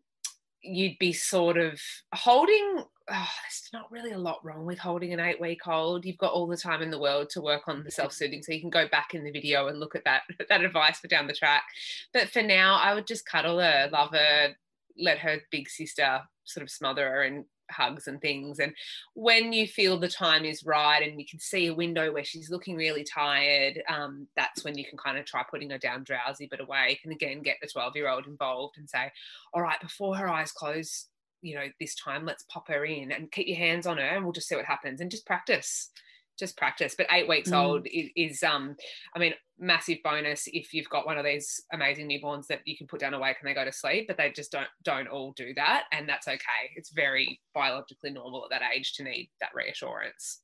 you'd 0.62 1.00
be 1.00 1.14
sort 1.14 1.58
of 1.58 1.80
holding 2.14 2.84
oh, 3.10 3.30
there's 3.44 3.70
not 3.74 3.92
really 3.92 4.12
a 4.12 4.18
lot 4.18 4.44
wrong 4.44 4.66
with 4.66 4.80
holding 4.80 5.14
an 5.14 5.20
eight 5.20 5.40
week 5.42 5.68
old. 5.68 6.06
You've 6.06 6.18
got 6.18 6.32
all 6.34 6.48
the 6.48 6.58
time 6.58 6.82
in 6.82 6.92
the 6.92 7.00
world 7.00 7.30
to 7.32 7.42
work 7.42 7.64
on 7.68 7.84
the 7.84 7.92
self 7.92 8.14
soothing. 8.14 8.42
So 8.42 8.54
you 8.54 8.62
can 8.62 8.70
go 8.70 8.88
back 8.88 9.14
in 9.14 9.24
the 9.24 9.32
video 9.32 9.68
and 9.68 9.80
look 9.80 9.96
at 9.96 10.06
that, 10.06 10.24
that 10.50 10.64
advice 10.64 11.00
for 11.00 11.08
down 11.08 11.28
the 11.28 11.34
track. 11.34 11.64
But 12.14 12.30
for 12.30 12.42
now, 12.42 12.76
I 12.76 12.94
would 12.94 13.08
just 13.08 13.26
cuddle 13.26 13.60
her, 13.60 13.90
love 13.92 14.12
her, 14.12 14.56
let 14.98 15.20
her 15.20 15.40
big 15.52 15.70
sister 15.70 16.22
sort 16.46 16.64
of 16.64 16.70
smother 16.70 17.04
her 17.10 17.24
and 17.24 17.46
hugs 17.72 18.08
and 18.08 18.22
things. 18.22 18.60
And 18.60 18.74
when 19.16 19.54
you 19.54 19.68
feel 19.68 19.98
the 19.98 20.08
time 20.08 20.46
is 20.46 20.66
right 20.66 21.02
and 21.02 21.20
you 21.20 21.26
can 21.30 21.40
see 21.40 21.68
a 21.68 21.74
window 21.74 22.12
where 22.12 22.24
she's 22.24 22.50
looking 22.50 22.76
really 22.76 23.04
tired, 23.04 23.82
um, 23.90 24.28
that's 24.36 24.64
when 24.64 24.78
you 24.78 24.86
can 24.86 24.98
kind 24.98 25.18
of 25.18 25.26
try 25.26 25.44
putting 25.50 25.70
her 25.72 25.78
down 25.78 26.04
drowsy 26.04 26.48
but 26.50 26.62
awake. 26.62 27.00
And 27.04 27.14
again, 27.14 27.42
get 27.42 27.58
the 27.62 27.68
12 27.68 27.96
year 27.96 28.10
old 28.10 28.28
involved 28.28 28.78
and 28.78 28.90
say, 28.90 29.12
all 29.54 29.62
right, 29.62 29.80
before 29.82 30.16
her 30.16 30.30
eyes 30.30 30.52
close, 30.52 31.08
you 31.44 31.56
know, 31.56 31.66
this 31.80 31.96
time 31.96 32.26
let's 32.26 32.46
pop 32.50 32.68
her 32.70 32.86
in 32.86 33.12
and 33.12 33.32
keep 33.32 33.48
your 33.48 33.58
hands 33.58 33.86
on 33.86 33.98
her 33.98 34.04
and 34.04 34.24
we'll 34.24 34.34
just 34.34 34.48
see 34.48 34.56
what 34.56 34.66
happens 34.66 35.02
and 35.02 35.12
just 35.12 35.26
practice 35.26 35.92
just 36.38 36.58
practice. 36.58 36.96
But 36.98 37.08
eight 37.12 37.28
weeks 37.28 37.50
mm. 37.50 37.62
old 37.62 37.88
is, 37.88 38.10
is, 38.16 38.44
um, 38.44 38.76
I 39.16 39.20
mean, 39.20 39.34
massive 39.60 40.00
bonus 40.04 40.44
if 40.48 40.74
you've 40.74 40.90
got 40.90 41.06
one 41.06 41.18
of 41.18 41.26
these 41.26 41.62
amazing 41.72 42.10
newborns 42.10 42.48
that 42.48 42.62
you 42.66 42.76
can 42.76 42.88
put 42.88 43.00
down 43.00 43.14
awake 43.14 43.38
and 43.40 43.50
they 43.50 43.54
go 43.54 43.66
to 43.66 43.72
sleep. 43.72 44.08
But 44.08 44.18
they 44.18 44.32
just 44.32 44.52
don't 44.52 44.68
don't 44.84 45.08
all 45.08 45.34
do 45.36 45.54
that, 45.56 45.86
and 45.92 46.08
that's 46.08 46.28
okay. 46.28 46.72
It's 46.76 46.92
very 46.92 47.40
biologically 47.54 48.12
normal 48.12 48.44
at 48.44 48.50
that 48.50 48.70
age 48.76 48.94
to 48.94 49.04
need 49.04 49.30
that 49.42 49.54
reassurance. 49.54 50.42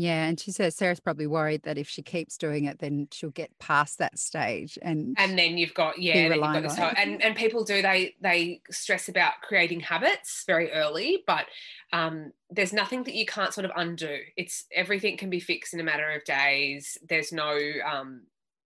Yeah, 0.00 0.26
and 0.26 0.38
she 0.38 0.52
says 0.52 0.76
Sarah's 0.76 1.00
probably 1.00 1.26
worried 1.26 1.64
that 1.64 1.76
if 1.76 1.88
she 1.88 2.02
keeps 2.02 2.36
doing 2.36 2.66
it, 2.66 2.78
then 2.78 3.08
she'll 3.10 3.30
get 3.30 3.58
past 3.58 3.98
that 3.98 4.16
stage, 4.16 4.78
and 4.80 5.16
and 5.18 5.36
then 5.36 5.58
you've 5.58 5.74
got 5.74 5.98
yeah, 5.98 6.28
then 6.28 6.38
you've 6.38 6.40
got 6.40 6.62
this 6.62 6.76
whole, 6.76 6.92
and 6.96 7.20
and 7.20 7.34
people 7.34 7.64
do 7.64 7.82
they 7.82 8.14
they 8.20 8.60
stress 8.70 9.08
about 9.08 9.40
creating 9.42 9.80
habits 9.80 10.44
very 10.46 10.70
early, 10.70 11.24
but 11.26 11.46
um, 11.92 12.30
there's 12.48 12.72
nothing 12.72 13.02
that 13.02 13.14
you 13.14 13.26
can't 13.26 13.52
sort 13.52 13.64
of 13.64 13.72
undo. 13.74 14.18
It's 14.36 14.66
everything 14.72 15.16
can 15.16 15.30
be 15.30 15.40
fixed 15.40 15.74
in 15.74 15.80
a 15.80 15.84
matter 15.84 16.08
of 16.10 16.22
days. 16.22 16.96
There's 17.08 17.32
no 17.32 17.58
um, 17.84 18.22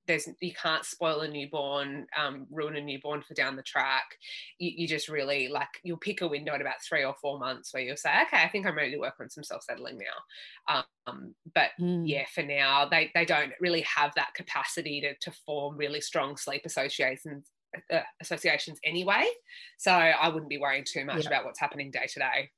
there's 0.06 0.28
you 0.40 0.52
can't 0.52 0.84
spoil 0.84 1.20
a 1.20 1.28
newborn, 1.28 2.06
um, 2.18 2.46
ruin 2.50 2.76
a 2.76 2.80
newborn 2.80 3.22
for 3.22 3.34
down 3.34 3.56
the 3.56 3.62
track. 3.62 4.04
You, 4.58 4.72
you, 4.76 4.88
just 4.88 5.08
really 5.08 5.48
like 5.48 5.68
you'll 5.84 5.96
pick 5.96 6.22
a 6.22 6.28
window 6.28 6.52
at 6.52 6.60
about 6.60 6.82
three 6.86 7.04
or 7.04 7.14
four 7.20 7.38
months 7.38 7.72
where 7.72 7.82
you'll 7.82 7.96
say, 7.96 8.10
okay, 8.26 8.42
I 8.42 8.48
think 8.48 8.66
I'm 8.66 8.76
ready 8.76 8.92
to 8.92 8.98
work 8.98 9.14
on 9.20 9.30
some 9.30 9.44
self 9.44 9.62
settling 9.62 9.98
now. 9.98 10.82
Um, 11.06 11.34
but 11.54 11.70
mm. 11.80 12.02
yeah, 12.06 12.24
for 12.34 12.42
now 12.42 12.88
they 12.88 13.10
they 13.14 13.24
don't 13.24 13.52
really 13.60 13.82
have 13.82 14.12
that 14.16 14.34
capacity 14.34 15.00
to 15.02 15.14
to 15.30 15.36
form 15.46 15.76
really 15.76 16.00
strong 16.00 16.36
sleep 16.36 16.62
associations 16.64 17.50
uh, 17.90 18.00
associations 18.20 18.78
anyway. 18.84 19.26
So 19.78 19.92
I 19.92 20.28
wouldn't 20.28 20.50
be 20.50 20.58
worrying 20.58 20.84
too 20.84 21.04
much 21.04 21.22
Yeah. 21.22 21.28
about 21.28 21.44
what's 21.44 21.60
happening 21.60 21.90
day 21.90 22.06
to 22.06 22.18
day. 22.18 22.50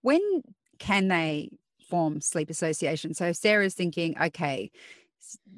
When 0.00 0.42
can 0.78 1.08
they 1.08 1.50
form 1.88 2.20
sleep 2.20 2.50
association? 2.50 3.14
So 3.14 3.32
Sarah's 3.32 3.74
thinking, 3.74 4.16
okay, 4.20 4.70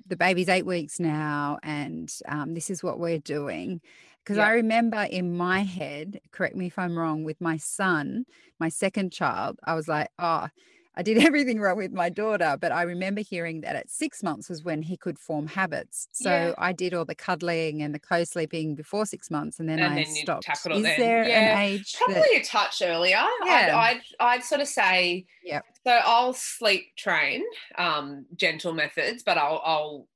the 0.06 0.16
baby's 0.16 0.48
eight 0.48 0.66
weeks 0.66 1.00
now, 1.00 1.58
and 1.62 2.12
um, 2.28 2.54
this 2.54 2.70
is 2.70 2.82
what 2.82 2.98
we're 2.98 3.18
doing. 3.18 3.80
Because 4.22 4.38
I 4.38 4.52
remember 4.52 5.02
in 5.02 5.36
my 5.36 5.60
head, 5.60 6.20
correct 6.30 6.56
me 6.56 6.66
if 6.66 6.78
I'm 6.78 6.96
wrong, 6.96 7.24
with 7.24 7.40
my 7.42 7.58
son, 7.58 8.24
my 8.58 8.70
second 8.70 9.12
child, 9.12 9.58
I 9.64 9.74
was 9.74 9.86
like, 9.86 10.08
oh, 10.18 10.48
I 10.96 11.02
did 11.02 11.18
everything 11.24 11.60
wrong 11.60 11.76
with 11.76 11.92
my 11.92 12.08
daughter. 12.08 12.56
But 12.60 12.72
I 12.72 12.82
remember 12.82 13.20
hearing 13.20 13.60
that 13.62 13.76
at 13.76 13.90
six 13.90 14.22
months 14.22 14.48
was 14.48 14.62
when 14.62 14.82
he 14.82 14.96
could 14.96 15.18
form 15.18 15.46
habits. 15.46 16.08
So 16.12 16.30
Yeah. 16.30 16.54
I 16.58 16.72
did 16.72 16.94
all 16.94 17.04
the 17.04 17.14
cuddling 17.14 17.82
and 17.82 17.94
the 17.94 17.98
co 17.98 18.24
sleeping 18.24 18.74
before 18.74 19.06
six 19.06 19.30
months, 19.30 19.58
and 19.60 19.68
then 19.68 19.78
And 19.80 19.92
I 19.92 19.96
then 20.04 20.14
you 20.14 20.22
stopped. 20.22 20.48
Is 20.48 20.62
then. 20.62 21.00
there 21.00 21.28
Yeah. 21.28 21.58
an 21.58 21.62
age 21.64 21.92
that 21.92 22.04
Probably 22.04 22.36
a 22.36 22.44
touch 22.44 22.82
earlier. 22.82 23.16
I'd, 23.18 23.42
Yeah. 23.46 23.76
I'd, 23.78 24.00
I'd 24.20 24.44
sort 24.44 24.60
of 24.60 24.68
say, 24.68 25.26
Yeah. 25.42 25.60
so 25.86 25.92
I'll 26.04 26.32
sleep 26.32 26.94
train 26.96 27.42
um, 27.76 28.26
gentle 28.36 28.72
methods, 28.74 29.22
but 29.22 29.36
I'll, 29.38 29.60
I'll 29.64 30.08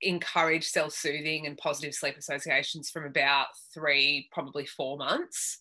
encourage 0.00 0.64
self 0.68 0.92
soothing 0.92 1.46
and 1.46 1.56
positive 1.58 1.94
sleep 1.94 2.16
associations 2.16 2.88
from 2.90 3.04
about 3.04 3.48
three, 3.74 4.28
probably 4.30 4.64
four 4.66 4.96
months. 4.96 5.58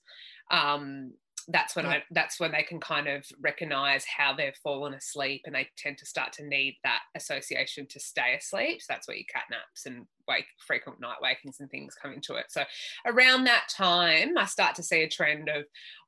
Um, 0.52 1.14
that's 1.50 1.75
when 1.75 1.86
Yeah. 1.86 1.92
I 1.92 2.04
that's 2.12 2.39
when 2.39 2.51
they 2.51 2.63
can 2.63 2.80
kind 2.80 3.08
of 3.08 3.25
recognize 3.39 4.04
how 4.06 4.34
they've 4.34 4.56
fallen 4.63 4.94
asleep 4.94 5.42
and 5.46 5.56
they 5.56 5.70
tend 5.77 5.98
to 6.00 6.06
start 6.06 6.34
to 6.34 6.46
need 6.46 6.77
that 6.84 7.04
association 7.16 7.88
to 7.88 8.00
stay 8.00 8.36
asleep. 8.36 8.82
So 8.82 8.86
that's 8.89 9.08
where 9.08 9.16
your 9.18 9.25
cat 9.34 9.46
naps 9.50 9.86
and 9.86 10.08
wake 10.27 10.46
frequent 10.66 11.00
night 11.00 11.18
wakings 11.22 11.60
and 11.60 11.70
things 11.70 11.96
come 11.96 12.12
into 12.13 12.36
it. 12.36 12.48
So 12.50 12.66
around 13.06 13.46
that 13.46 13.68
time, 13.70 14.38
I 14.38 14.46
start 14.46 14.75
to 14.75 14.84
see 14.84 15.04
a 15.04 15.10
trend 15.10 15.48
of, 15.48 15.63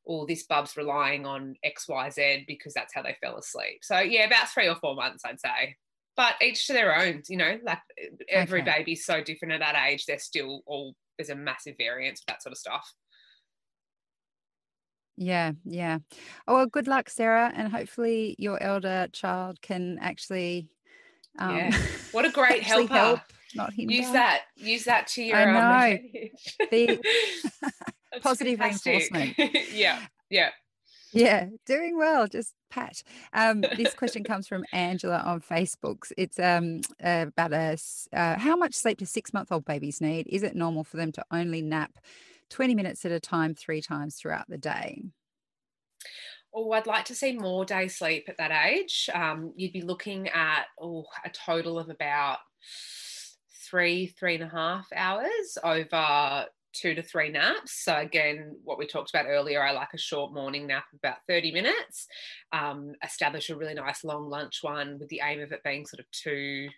oh, 0.07 0.25
this 0.25 0.45
bub's 0.45 0.75
relying 0.75 1.25
on 1.25 1.55
XYZ 1.63 2.45
because 2.45 2.73
that's 2.73 2.93
how 2.93 3.01
they 3.01 3.15
fell 3.21 3.37
asleep. 3.37 3.79
So 3.83 3.99
yeah, 3.99 4.25
about 4.25 4.49
three 4.49 4.67
or 4.67 4.75
four 4.75 4.95
months, 4.95 5.23
I'd 5.25 5.39
say. 5.39 5.77
But 6.17 6.35
each 6.41 6.67
to 6.67 6.73
their 6.73 6.93
own, 6.97 7.21
you 7.29 7.37
know, 7.37 7.59
like 7.63 7.79
every 8.27 8.61
Okay. 8.61 8.71
baby's 8.77 9.05
so 9.05 9.23
different 9.23 9.53
at 9.53 9.61
that 9.61 9.87
age. 9.87 10.05
They're 10.05 10.19
still 10.19 10.63
all 10.65 10.95
there's 11.17 11.29
a 11.29 11.35
massive 11.35 11.75
variance 11.77 12.21
with 12.21 12.27
that 12.27 12.41
sort 12.43 12.51
of 12.53 12.57
stuff. 12.57 12.93
Yeah, 15.21 15.51
yeah. 15.65 15.99
Oh, 16.47 16.55
well, 16.55 16.65
good 16.65 16.87
luck, 16.87 17.09
Sarah, 17.09 17.51
and 17.53 17.69
hopefully 17.69 18.35
your 18.39 18.61
elder 18.63 19.07
child 19.11 19.61
can 19.61 19.99
actually 19.99 20.69
um 21.37 21.57
Yeah. 21.57 21.77
What 22.13 22.23
a 22.23 22.31
great 22.33 22.63
helper. 22.63 22.93
help, 22.93 23.19
not 23.53 23.73
hinder. 23.73 23.93
Use 23.95 24.11
that. 24.11 24.43
Use 24.55 24.85
that 24.85 25.07
to 25.07 25.23
your 25.23 25.35
I 25.35 25.43
um, 25.43 25.53
know. 25.53 25.97
advantage. 25.97 26.57
The 26.71 28.21
positive 28.21 28.59
fantastic. 28.59 29.11
reinforcement. 29.11 29.67
yeah. 29.73 29.99
Yeah. 30.29 30.51
Yeah, 31.11 31.47
doing 31.65 31.97
well. 31.97 32.27
Just 32.27 32.53
pat. 32.69 33.03
Um, 33.33 33.59
this 33.75 33.93
question 33.95 34.23
comes 34.23 34.47
from 34.47 34.63
Angela 34.71 35.17
on 35.25 35.41
Facebook. 35.41 36.09
It's 36.17 36.39
um 36.39 36.79
uh, 37.03 37.25
about 37.27 37.51
a 37.51 37.77
uh, 38.13 38.39
how 38.39 38.55
much 38.55 38.73
sleep 38.73 38.99
do 38.99 39.05
six-month-old 39.05 39.65
babies 39.65 39.99
need? 39.99 40.27
Is 40.27 40.43
it 40.43 40.55
normal 40.55 40.85
for 40.85 40.95
them 40.95 41.11
to 41.11 41.25
only 41.29 41.61
nap 41.61 41.91
20 42.49 42.75
minutes 42.75 43.05
at 43.05 43.11
a 43.11 43.19
time, 43.19 43.55
three 43.55 43.81
times 43.81 44.15
throughout 44.15 44.49
the 44.49 44.57
day? 44.57 45.03
Oh, 46.53 46.71
I'd 46.71 46.87
like 46.87 47.05
to 47.05 47.15
see 47.15 47.37
more 47.37 47.63
day 47.63 47.87
sleep 47.87 48.25
at 48.27 48.37
that 48.37 48.51
age. 48.65 49.09
Um, 49.13 49.53
you'd 49.55 49.73
be 49.73 49.81
looking 49.81 50.29
at 50.29 50.65
oh, 50.81 51.05
a 51.23 51.29
total 51.29 51.77
of 51.77 51.89
about 51.89 52.39
three, 53.69 54.07
three 54.07 54.35
and 54.35 54.43
a 54.43 54.49
half 54.49 54.87
hours 54.95 55.57
over 55.63 56.47
two 56.73 56.95
to 56.95 57.03
three 57.03 57.29
naps. 57.29 57.83
So 57.83 57.95
again, 57.95 58.55
what 58.63 58.77
we 58.77 58.87
talked 58.87 59.09
about 59.09 59.27
earlier, 59.27 59.63
I 59.63 59.71
like 59.71 59.89
a 59.93 59.99
short 59.99 60.33
morning 60.33 60.67
nap 60.67 60.85
of 60.93 60.99
about 60.99 61.17
30 61.27 61.51
minutes. 61.51 62.07
Um, 62.51 62.93
establish 63.03 63.49
a 63.49 63.55
really 63.55 63.73
nice 63.73 64.03
long 64.03 64.29
lunch 64.29 64.59
one 64.61 64.97
with 64.99 65.09
the 65.09 65.21
aim 65.23 65.41
of 65.41 65.51
it 65.51 65.63
being 65.63 65.85
sort 65.85 65.99
of 65.99 66.09
two 66.11 66.69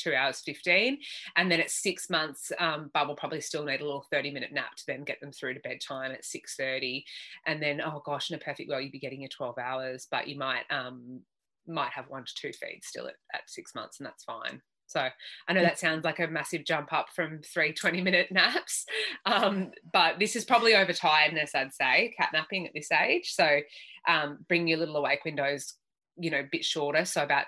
two 0.00 0.14
hours 0.14 0.40
15 0.40 0.98
and 1.36 1.50
then 1.50 1.60
at 1.60 1.70
six 1.70 2.08
months 2.10 2.52
um, 2.58 2.90
bub 2.94 3.08
will 3.08 3.14
probably 3.14 3.40
still 3.40 3.64
need 3.64 3.80
a 3.80 3.84
little 3.84 4.06
30 4.10 4.30
minute 4.30 4.52
nap 4.52 4.74
to 4.76 4.84
then 4.86 5.04
get 5.04 5.20
them 5.20 5.32
through 5.32 5.54
to 5.54 5.60
bedtime 5.60 6.12
at 6.12 6.22
6.30 6.22 7.04
and 7.46 7.62
then 7.62 7.80
oh 7.80 8.02
gosh 8.04 8.30
in 8.30 8.36
a 8.36 8.40
perfect 8.40 8.68
world 8.68 8.82
you'd 8.82 8.92
be 8.92 8.98
getting 8.98 9.20
your 9.20 9.28
12 9.28 9.58
hours 9.58 10.06
but 10.10 10.28
you 10.28 10.38
might 10.38 10.64
um 10.70 11.20
might 11.66 11.92
have 11.92 12.08
one 12.08 12.24
to 12.24 12.34
two 12.34 12.52
feeds 12.52 12.86
still 12.86 13.06
at, 13.06 13.14
at 13.32 13.48
six 13.48 13.74
months 13.74 13.98
and 13.98 14.06
that's 14.06 14.24
fine. 14.24 14.60
So 14.86 15.08
i 15.46 15.52
know 15.52 15.62
that 15.62 15.78
sounds 15.78 16.04
like 16.04 16.18
a 16.18 16.26
massive 16.26 16.64
jump 16.64 16.92
up 16.92 17.10
from 17.14 17.42
three 17.42 17.72
20 17.72 18.00
minute 18.00 18.26
naps 18.32 18.86
um, 19.24 19.70
but 19.92 20.18
this 20.18 20.34
is 20.34 20.44
probably 20.44 20.74
over 20.74 20.92
tiredness 20.92 21.54
i'd 21.54 21.72
say 21.72 22.12
cat 22.18 22.30
napping 22.32 22.66
at 22.66 22.72
this 22.74 22.90
age. 22.90 23.32
So 23.32 23.60
um, 24.08 24.44
bring 24.48 24.66
your 24.66 24.78
little 24.78 24.96
awake 24.96 25.24
windows 25.24 25.74
you 26.18 26.30
know 26.30 26.40
a 26.40 26.48
bit 26.50 26.64
shorter 26.64 27.04
so 27.04 27.22
about 27.22 27.46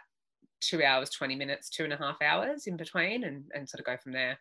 two 0.62 0.82
hours 0.82 1.10
20 1.10 1.36
minutes 1.36 1.68
two 1.68 1.84
and 1.84 1.92
a 1.92 1.96
half 1.96 2.16
hours 2.22 2.66
in 2.66 2.76
between 2.76 3.24
and, 3.24 3.44
and 3.54 3.68
sort 3.68 3.80
of 3.80 3.86
go 3.86 3.96
from 4.02 4.12
there 4.12 4.38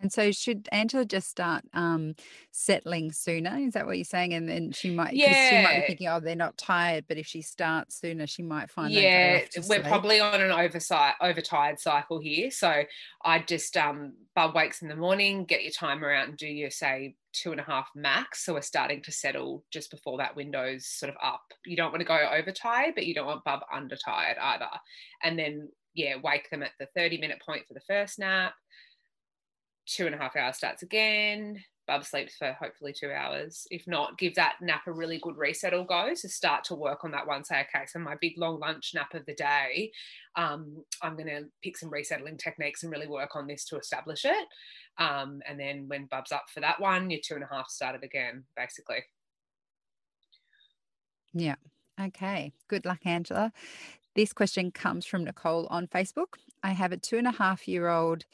And 0.00 0.12
so 0.12 0.30
should 0.30 0.68
Angela 0.72 1.04
just 1.04 1.28
start 1.28 1.64
um, 1.72 2.14
settling 2.50 3.12
sooner? 3.12 3.56
Is 3.58 3.74
that 3.74 3.86
what 3.86 3.96
you're 3.96 4.04
saying? 4.04 4.34
And 4.34 4.48
then 4.48 4.72
she 4.72 4.90
might, 4.90 5.14
yeah, 5.14 5.48
she 5.50 5.64
might 5.64 5.80
be 5.80 5.86
thinking, 5.86 6.08
oh, 6.08 6.20
they're 6.20 6.36
not 6.36 6.58
tired, 6.58 7.06
but 7.08 7.16
if 7.16 7.26
she 7.26 7.42
starts 7.42 7.98
sooner, 8.00 8.26
she 8.26 8.42
might 8.42 8.70
find 8.70 8.92
yeah 8.92 9.40
we're 9.56 9.62
sleep. 9.62 9.82
probably 9.84 10.20
on 10.20 10.40
an 10.40 10.50
oversight 10.50 11.14
overtired 11.20 11.78
cycle 11.78 12.18
here 12.18 12.50
so 12.50 12.82
i 13.24 13.38
just 13.38 13.76
um 13.76 14.12
bub 14.34 14.54
wakes 14.54 14.82
in 14.82 14.88
the 14.88 14.96
morning 14.96 15.44
get 15.44 15.62
your 15.62 15.72
timer 15.72 16.12
out 16.12 16.28
and 16.28 16.36
do 16.36 16.46
your 16.46 16.70
say 16.70 17.14
two 17.32 17.52
and 17.52 17.60
a 17.60 17.64
half 17.64 17.88
max 17.94 18.44
so 18.44 18.54
we're 18.54 18.60
starting 18.60 19.02
to 19.02 19.12
settle 19.12 19.64
just 19.72 19.90
before 19.90 20.18
that 20.18 20.36
window's 20.36 20.86
sort 20.86 21.10
of 21.10 21.16
up 21.22 21.42
you 21.64 21.76
don't 21.76 21.90
want 21.90 22.00
to 22.00 22.06
go 22.06 22.18
overtired 22.32 22.94
but 22.94 23.06
you 23.06 23.14
don't 23.14 23.26
want 23.26 23.44
bub 23.44 23.60
undertired 23.74 24.38
either 24.40 24.68
and 25.22 25.38
then 25.38 25.68
yeah 25.94 26.14
wake 26.22 26.48
them 26.50 26.62
at 26.62 26.72
the 26.78 26.86
30 26.96 27.18
minute 27.18 27.40
point 27.44 27.66
for 27.66 27.74
the 27.74 27.80
first 27.86 28.18
nap 28.18 28.54
two 29.86 30.06
and 30.06 30.14
a 30.14 30.18
half 30.18 30.36
hours 30.36 30.56
starts 30.56 30.82
again 30.82 31.62
Bub 31.86 32.04
sleeps 32.04 32.36
for 32.36 32.52
hopefully 32.52 32.92
two 32.92 33.10
hours. 33.10 33.66
If 33.70 33.86
not, 33.86 34.18
give 34.18 34.34
that 34.34 34.56
nap 34.60 34.82
a 34.86 34.92
really 34.92 35.18
good 35.18 35.36
reset 35.36 35.72
or 35.72 35.86
go. 35.86 36.14
So 36.14 36.28
start 36.28 36.64
to 36.64 36.74
work 36.74 37.04
on 37.04 37.12
that 37.12 37.26
one. 37.26 37.44
Say, 37.44 37.60
okay, 37.60 37.86
so 37.86 37.98
my 38.00 38.16
big 38.20 38.34
long 38.36 38.58
lunch 38.58 38.92
nap 38.94 39.14
of 39.14 39.24
the 39.26 39.34
day, 39.34 39.92
um, 40.34 40.84
I'm 41.00 41.14
going 41.14 41.28
to 41.28 41.44
pick 41.62 41.76
some 41.76 41.90
resettling 41.90 42.38
techniques 42.38 42.82
and 42.82 42.90
really 42.90 43.06
work 43.06 43.36
on 43.36 43.46
this 43.46 43.64
to 43.66 43.78
establish 43.78 44.24
it. 44.24 44.46
Um, 44.98 45.40
and 45.48 45.60
then 45.60 45.84
when 45.86 46.06
Bub's 46.06 46.32
up 46.32 46.46
for 46.52 46.60
that 46.60 46.80
one, 46.80 47.10
your 47.10 47.20
two 47.22 47.34
and 47.34 47.44
a 47.44 47.54
half 47.54 47.70
started 47.70 48.02
again, 48.02 48.44
basically. 48.56 49.04
Yeah. 51.32 51.56
Okay. 52.00 52.52
Good 52.68 52.84
luck, 52.84 53.00
Angela. 53.04 53.52
This 54.16 54.32
question 54.32 54.70
comes 54.70 55.06
from 55.06 55.24
Nicole 55.24 55.66
on 55.68 55.86
Facebook. 55.86 56.34
I 56.62 56.72
have 56.72 56.90
a 56.90 56.96
two 56.96 57.18
and 57.18 57.28
a 57.28 57.32
half 57.32 57.68
year 57.68 57.88
old 57.88 58.24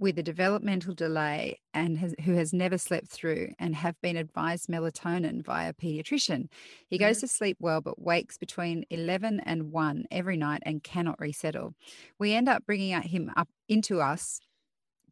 with 0.00 0.18
a 0.18 0.22
developmental 0.22 0.94
delay 0.94 1.60
and 1.74 1.98
has, 1.98 2.14
who 2.24 2.32
has 2.32 2.54
never 2.54 2.78
slept 2.78 3.08
through 3.08 3.50
and 3.58 3.76
have 3.76 4.00
been 4.00 4.16
advised 4.16 4.68
melatonin 4.68 5.44
via 5.44 5.68
a 5.68 5.72
pediatrician. 5.74 6.48
He 6.88 6.96
goes 6.96 7.18
mm-hmm. 7.18 7.26
to 7.26 7.28
sleep 7.28 7.56
well 7.60 7.82
but 7.82 8.00
wakes 8.00 8.38
between 8.38 8.84
11 8.88 9.40
and 9.40 9.70
1 9.70 10.06
every 10.10 10.38
night 10.38 10.62
and 10.64 10.82
cannot 10.82 11.20
resettle. 11.20 11.74
We 12.18 12.32
end 12.32 12.48
up 12.48 12.64
bringing 12.64 13.00
him 13.02 13.30
up 13.36 13.48
into 13.68 14.00
us 14.00 14.40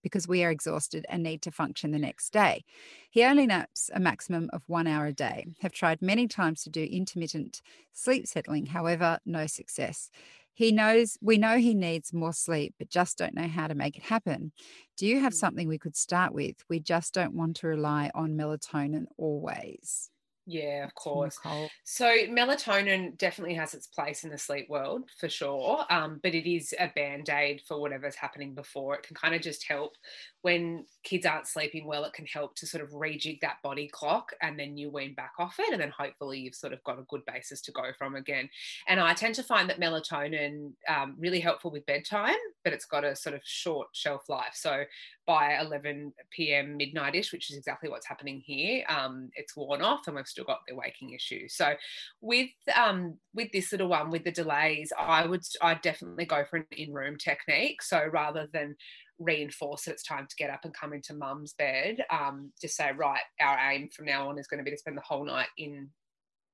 because 0.02 0.26
we 0.26 0.42
are 0.42 0.50
exhausted 0.50 1.04
and 1.10 1.22
need 1.22 1.42
to 1.42 1.50
function 1.50 1.90
the 1.90 1.98
next 1.98 2.32
day. 2.32 2.64
He 3.10 3.24
only 3.24 3.46
naps 3.46 3.90
a 3.92 4.00
maximum 4.00 4.48
of 4.54 4.62
one 4.66 4.86
hour 4.86 5.06
a 5.06 5.12
day. 5.12 5.46
Have 5.60 5.72
tried 5.72 6.00
many 6.00 6.26
times 6.26 6.62
to 6.62 6.70
do 6.70 6.82
intermittent 6.82 7.60
sleep 7.92 8.26
settling, 8.26 8.66
however, 8.66 9.18
no 9.26 9.46
success. 9.46 10.10
He 10.58 10.72
knows 10.72 11.16
we 11.22 11.38
know 11.38 11.56
he 11.58 11.72
needs 11.74 12.12
more 12.12 12.32
sleep, 12.32 12.74
but 12.78 12.88
just 12.90 13.16
don't 13.16 13.34
know 13.34 13.46
how 13.48 13.68
to 13.68 13.74
make 13.76 13.96
it 13.96 14.02
happen. 14.02 14.52
Do 14.96 15.06
you 15.06 15.20
have 15.20 15.32
Mm. 15.32 15.42
something 15.42 15.68
we 15.68 15.78
could 15.78 15.96
start 15.96 16.34
with? 16.34 16.56
We 16.68 16.80
just 16.80 17.14
don't 17.14 17.34
want 17.34 17.56
to 17.58 17.68
rely 17.68 18.10
on 18.14 18.36
melatonin 18.36 19.06
always. 19.16 20.10
Yeah, 20.50 20.82
of 20.84 20.94
course. 20.94 21.38
So 21.84 22.06
melatonin 22.06 23.18
definitely 23.18 23.54
has 23.56 23.74
its 23.74 23.86
place 23.86 24.24
in 24.24 24.30
the 24.30 24.38
sleep 24.38 24.70
world 24.70 25.02
for 25.20 25.28
sure, 25.28 25.84
um, 25.90 26.20
but 26.22 26.34
it 26.34 26.50
is 26.50 26.72
a 26.80 26.90
band 26.96 27.28
aid 27.28 27.60
for 27.68 27.78
whatever's 27.78 28.14
happening 28.14 28.54
before. 28.54 28.94
It 28.94 29.02
can 29.02 29.14
kind 29.14 29.34
of 29.34 29.42
just 29.42 29.68
help 29.68 29.96
when 30.40 30.86
kids 31.02 31.26
aren't 31.26 31.48
sleeping 31.48 31.86
well. 31.86 32.04
It 32.04 32.14
can 32.14 32.24
help 32.24 32.56
to 32.56 32.66
sort 32.66 32.82
of 32.82 32.92
rejig 32.92 33.40
that 33.40 33.58
body 33.62 33.88
clock, 33.88 34.32
and 34.40 34.58
then 34.58 34.78
you 34.78 34.88
wean 34.90 35.12
back 35.14 35.32
off 35.38 35.56
it, 35.58 35.70
and 35.70 35.82
then 35.82 35.90
hopefully 35.90 36.38
you've 36.40 36.54
sort 36.54 36.72
of 36.72 36.82
got 36.84 36.98
a 36.98 37.04
good 37.10 37.26
basis 37.26 37.60
to 37.62 37.72
go 37.72 37.92
from 37.98 38.16
again. 38.16 38.48
And 38.86 39.00
I 39.00 39.12
tend 39.12 39.34
to 39.34 39.42
find 39.42 39.68
that 39.68 39.80
melatonin 39.80 40.72
um, 40.88 41.14
really 41.18 41.40
helpful 41.40 41.70
with 41.70 41.84
bedtime. 41.84 42.36
but 42.64 42.72
it's 42.72 42.86
got 42.86 43.04
a 43.04 43.16
sort 43.16 43.34
of 43.34 43.42
short 43.44 43.88
shelf 43.92 44.28
life. 44.28 44.52
So 44.54 44.84
by 45.26 45.58
11 45.60 46.12
p.m. 46.30 46.78
midnightish, 46.78 47.32
which 47.32 47.50
is 47.50 47.56
exactly 47.56 47.90
what's 47.90 48.06
happening 48.06 48.40
here, 48.44 48.84
um, 48.88 49.30
it's 49.36 49.56
worn 49.56 49.82
off, 49.82 50.06
and 50.06 50.16
we've 50.16 50.26
still 50.38 50.44
got 50.44 50.60
their 50.66 50.76
waking 50.76 51.10
issue. 51.10 51.48
So 51.48 51.74
with 52.20 52.50
um, 52.74 53.16
with 53.34 53.50
this 53.52 53.72
little 53.72 53.88
one, 53.88 54.10
with 54.10 54.24
the 54.24 54.32
delays, 54.32 54.92
I 54.98 55.26
would 55.26 55.42
I 55.60 55.74
definitely 55.74 56.26
go 56.26 56.44
for 56.48 56.58
an 56.58 56.66
in-room 56.70 57.16
technique. 57.16 57.82
So 57.82 58.04
rather 58.12 58.48
than 58.52 58.76
reinforce 59.18 59.84
that 59.84 59.92
it's 59.92 60.04
time 60.04 60.26
to 60.28 60.36
get 60.36 60.50
up 60.50 60.60
and 60.64 60.72
come 60.72 60.92
into 60.92 61.14
mum's 61.14 61.52
bed, 61.54 62.04
um, 62.10 62.52
just 62.60 62.76
say 62.76 62.90
right, 62.96 63.20
our 63.40 63.58
aim 63.70 63.88
from 63.88 64.06
now 64.06 64.28
on 64.28 64.38
is 64.38 64.46
going 64.46 64.58
to 64.58 64.64
be 64.64 64.70
to 64.70 64.78
spend 64.78 64.96
the 64.96 65.02
whole 65.02 65.24
night 65.24 65.48
in 65.56 65.88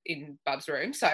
in 0.07 0.39
Bub's 0.45 0.69
room. 0.69 0.93
So 0.93 1.11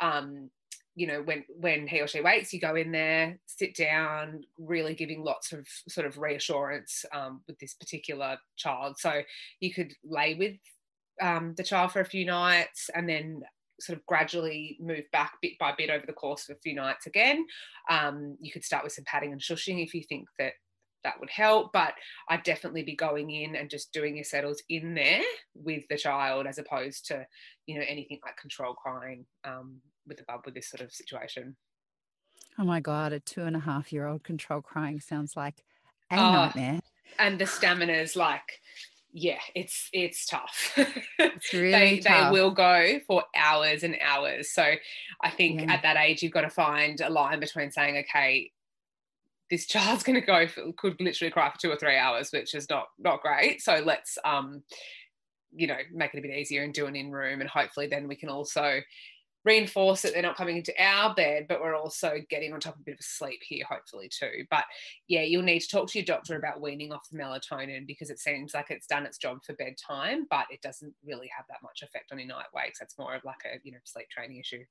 um, 0.00 0.50
you 0.94 1.06
know 1.06 1.22
when 1.22 1.44
when 1.48 1.86
he 1.86 2.00
or 2.00 2.08
she 2.08 2.20
wakes 2.20 2.52
you 2.52 2.58
go 2.58 2.74
in 2.74 2.90
there 2.90 3.38
sit 3.46 3.76
down 3.76 4.42
really 4.58 4.94
giving 4.94 5.22
lots 5.22 5.52
of 5.52 5.64
sort 5.88 6.04
of 6.04 6.18
reassurance 6.18 7.04
um, 7.12 7.40
with 7.46 7.56
this 7.60 7.74
particular 7.74 8.36
child 8.56 8.96
so 8.98 9.22
you 9.60 9.72
could 9.72 9.92
lay 10.04 10.34
with 10.34 10.56
um, 11.20 11.54
the 11.56 11.62
child 11.62 11.92
for 11.92 12.00
a 12.00 12.04
few 12.04 12.24
nights 12.24 12.90
and 12.94 13.08
then 13.08 13.42
sort 13.80 13.96
of 13.96 14.04
gradually 14.06 14.76
move 14.80 15.04
back 15.12 15.32
bit 15.40 15.52
by 15.60 15.72
bit 15.76 15.90
over 15.90 16.04
the 16.06 16.12
course 16.12 16.48
of 16.48 16.56
a 16.56 16.60
few 16.60 16.74
nights 16.74 17.06
again 17.06 17.44
um, 17.90 18.36
you 18.40 18.50
could 18.50 18.64
start 18.64 18.82
with 18.82 18.92
some 18.92 19.04
padding 19.04 19.32
and 19.32 19.40
shushing 19.40 19.82
if 19.82 19.94
you 19.94 20.02
think 20.08 20.26
that 20.38 20.52
that 21.04 21.20
would 21.20 21.30
help 21.30 21.70
but 21.72 21.94
i'd 22.28 22.42
definitely 22.42 22.82
be 22.82 22.96
going 22.96 23.30
in 23.30 23.54
and 23.54 23.70
just 23.70 23.92
doing 23.92 24.16
your 24.16 24.24
settles 24.24 24.60
in 24.68 24.94
there 24.94 25.22
with 25.54 25.84
the 25.90 25.96
child 25.96 26.44
as 26.44 26.58
opposed 26.58 27.06
to 27.06 27.24
you 27.66 27.78
know 27.78 27.84
anything 27.86 28.18
like 28.24 28.36
control 28.36 28.74
crying 28.74 29.24
um, 29.44 29.80
with 30.08 30.16
the 30.16 30.24
bub 30.24 30.40
with 30.44 30.54
this 30.54 30.68
sort 30.68 30.80
of 30.80 30.92
situation. 30.92 31.56
Oh 32.58 32.64
my 32.64 32.80
God, 32.80 33.12
a 33.12 33.20
two 33.20 33.42
and 33.42 33.54
a 33.54 33.60
half 33.60 33.92
year 33.92 34.06
old 34.06 34.24
control 34.24 34.60
crying 34.60 35.00
sounds 35.00 35.36
like 35.36 35.62
a 36.10 36.16
oh, 36.16 36.32
nightmare. 36.32 36.80
And 37.18 37.38
the 37.38 37.46
stamina 37.46 37.92
is 37.92 38.16
like, 38.16 38.60
yeah, 39.18 39.40
it's 39.54 39.88
it's 39.92 40.26
tough. 40.26 40.78
It's 41.18 41.52
really 41.52 41.70
they, 41.72 41.98
tough. 41.98 42.32
they 42.32 42.40
will 42.40 42.52
go 42.52 43.00
for 43.06 43.24
hours 43.34 43.82
and 43.82 43.96
hours. 44.00 44.52
So 44.52 44.62
I 45.22 45.30
think 45.30 45.60
yeah. 45.60 45.72
at 45.72 45.82
that 45.82 45.96
age 45.96 46.22
you've 46.22 46.32
got 46.32 46.42
to 46.42 46.50
find 46.50 47.00
a 47.00 47.10
line 47.10 47.40
between 47.40 47.72
saying, 47.72 48.04
okay, 48.08 48.50
this 49.50 49.66
child's 49.66 50.02
going 50.04 50.20
to 50.20 50.26
go 50.26 50.46
for, 50.46 50.72
could 50.76 51.00
literally 51.00 51.30
cry 51.30 51.50
for 51.50 51.58
two 51.58 51.70
or 51.70 51.76
three 51.76 51.96
hours, 51.96 52.30
which 52.30 52.54
is 52.54 52.68
not 52.70 52.86
not 52.98 53.20
great. 53.20 53.60
So 53.60 53.82
let's 53.84 54.16
um, 54.24 54.62
you 55.54 55.66
know, 55.66 55.78
make 55.92 56.14
it 56.14 56.18
a 56.18 56.22
bit 56.22 56.36
easier 56.36 56.62
and 56.62 56.72
do 56.72 56.86
an 56.86 56.96
in 56.96 57.10
room, 57.10 57.40
and 57.40 57.50
hopefully 57.50 57.88
then 57.88 58.06
we 58.06 58.16
can 58.16 58.28
also 58.28 58.80
reinforce 59.44 60.02
that 60.02 60.12
they're 60.12 60.22
not 60.22 60.36
coming 60.36 60.56
into 60.56 60.72
our 60.82 61.14
bed, 61.14 61.46
but 61.48 61.60
we're 61.60 61.76
also 61.76 62.16
getting 62.28 62.52
on 62.52 62.60
top 62.60 62.74
of 62.74 62.80
a 62.80 62.84
bit 62.84 62.94
of 62.94 63.00
a 63.00 63.02
sleep 63.02 63.40
here, 63.42 63.64
hopefully, 63.68 64.08
too. 64.08 64.44
But 64.50 64.64
yeah, 65.06 65.22
you'll 65.22 65.42
need 65.42 65.60
to 65.60 65.68
talk 65.68 65.88
to 65.88 65.98
your 65.98 66.04
doctor 66.04 66.36
about 66.36 66.60
weaning 66.60 66.92
off 66.92 67.08
the 67.10 67.18
melatonin 67.18 67.86
because 67.86 68.10
it 68.10 68.18
seems 68.18 68.54
like 68.54 68.70
it's 68.70 68.86
done 68.86 69.06
its 69.06 69.18
job 69.18 69.38
for 69.44 69.54
bedtime, 69.54 70.26
but 70.30 70.46
it 70.50 70.60
doesn't 70.62 70.94
really 71.04 71.30
have 71.36 71.46
that 71.48 71.62
much 71.62 71.82
effect 71.82 72.12
on 72.12 72.18
your 72.18 72.28
night 72.28 72.46
wakes. 72.54 72.78
That's 72.78 72.98
more 72.98 73.14
of 73.14 73.24
like 73.24 73.44
a, 73.44 73.58
you 73.62 73.72
know, 73.72 73.78
sleep 73.84 74.08
training 74.10 74.38
issue. 74.38 74.64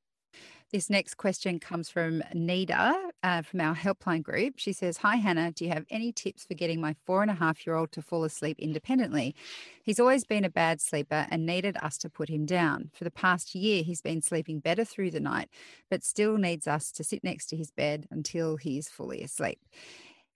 This 0.69 0.89
next 0.89 1.15
question 1.15 1.59
comes 1.59 1.89
from 1.89 2.21
Nida 2.35 2.93
uh, 3.23 3.41
from 3.41 3.61
our 3.61 3.73
helpline 3.73 4.21
group. 4.21 4.55
She 4.57 4.73
says, 4.73 4.97
Hi, 4.97 5.15
Hannah. 5.15 5.53
Do 5.53 5.63
you 5.63 5.71
have 5.71 5.85
any 5.89 6.11
tips 6.11 6.43
for 6.43 6.55
getting 6.55 6.81
my 6.81 6.93
four 7.05 7.21
and 7.21 7.31
a 7.31 7.35
half 7.35 7.65
year 7.65 7.77
old 7.77 7.93
to 7.93 8.01
fall 8.01 8.25
asleep 8.25 8.59
independently? 8.59 9.33
He's 9.81 9.99
always 9.99 10.25
been 10.25 10.43
a 10.43 10.49
bad 10.49 10.81
sleeper 10.81 11.25
and 11.31 11.45
needed 11.45 11.77
us 11.81 11.97
to 11.99 12.09
put 12.09 12.27
him 12.27 12.45
down. 12.45 12.91
For 12.93 13.05
the 13.05 13.11
past 13.11 13.55
year, 13.55 13.81
he's 13.81 14.01
been 14.01 14.21
sleeping 14.21 14.59
better 14.59 14.83
through 14.83 15.11
the 15.11 15.21
night, 15.21 15.49
but 15.89 16.03
still 16.03 16.37
needs 16.37 16.67
us 16.67 16.91
to 16.91 17.03
sit 17.03 17.23
next 17.23 17.45
to 17.47 17.55
his 17.55 17.71
bed 17.71 18.05
until 18.11 18.57
he's 18.57 18.89
fully 18.89 19.21
asleep. 19.23 19.59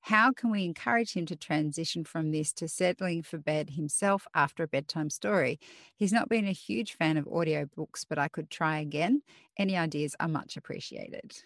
How 0.02 0.32
can 0.34 0.50
we 0.52 0.66
encourage 0.66 1.14
him 1.14 1.26
to 1.28 1.36
transition 1.36 2.04
from 2.04 2.32
this 2.32 2.52
to 2.54 2.68
settling 2.68 3.22
for 3.22 3.38
bed 3.38 3.72
himself 3.72 4.28
after 4.34 4.64
a 4.64 4.68
bedtime 4.68 5.10
story? 5.10 5.60
He's 5.96 6.12
not 6.12 6.28
been 6.30 6.46
a 6.48 6.52
huge 6.52 6.94
fan 6.94 7.18
of 7.18 7.26
audiobooks, 7.26 8.06
but 8.08 8.18
I 8.18 8.28
could 8.28 8.50
try 8.50 8.80
again. 8.80 9.22
Any 9.58 9.78
ideas 9.78 10.16
are 10.20 10.28
much 10.28 10.58
appreciated. 10.58 11.44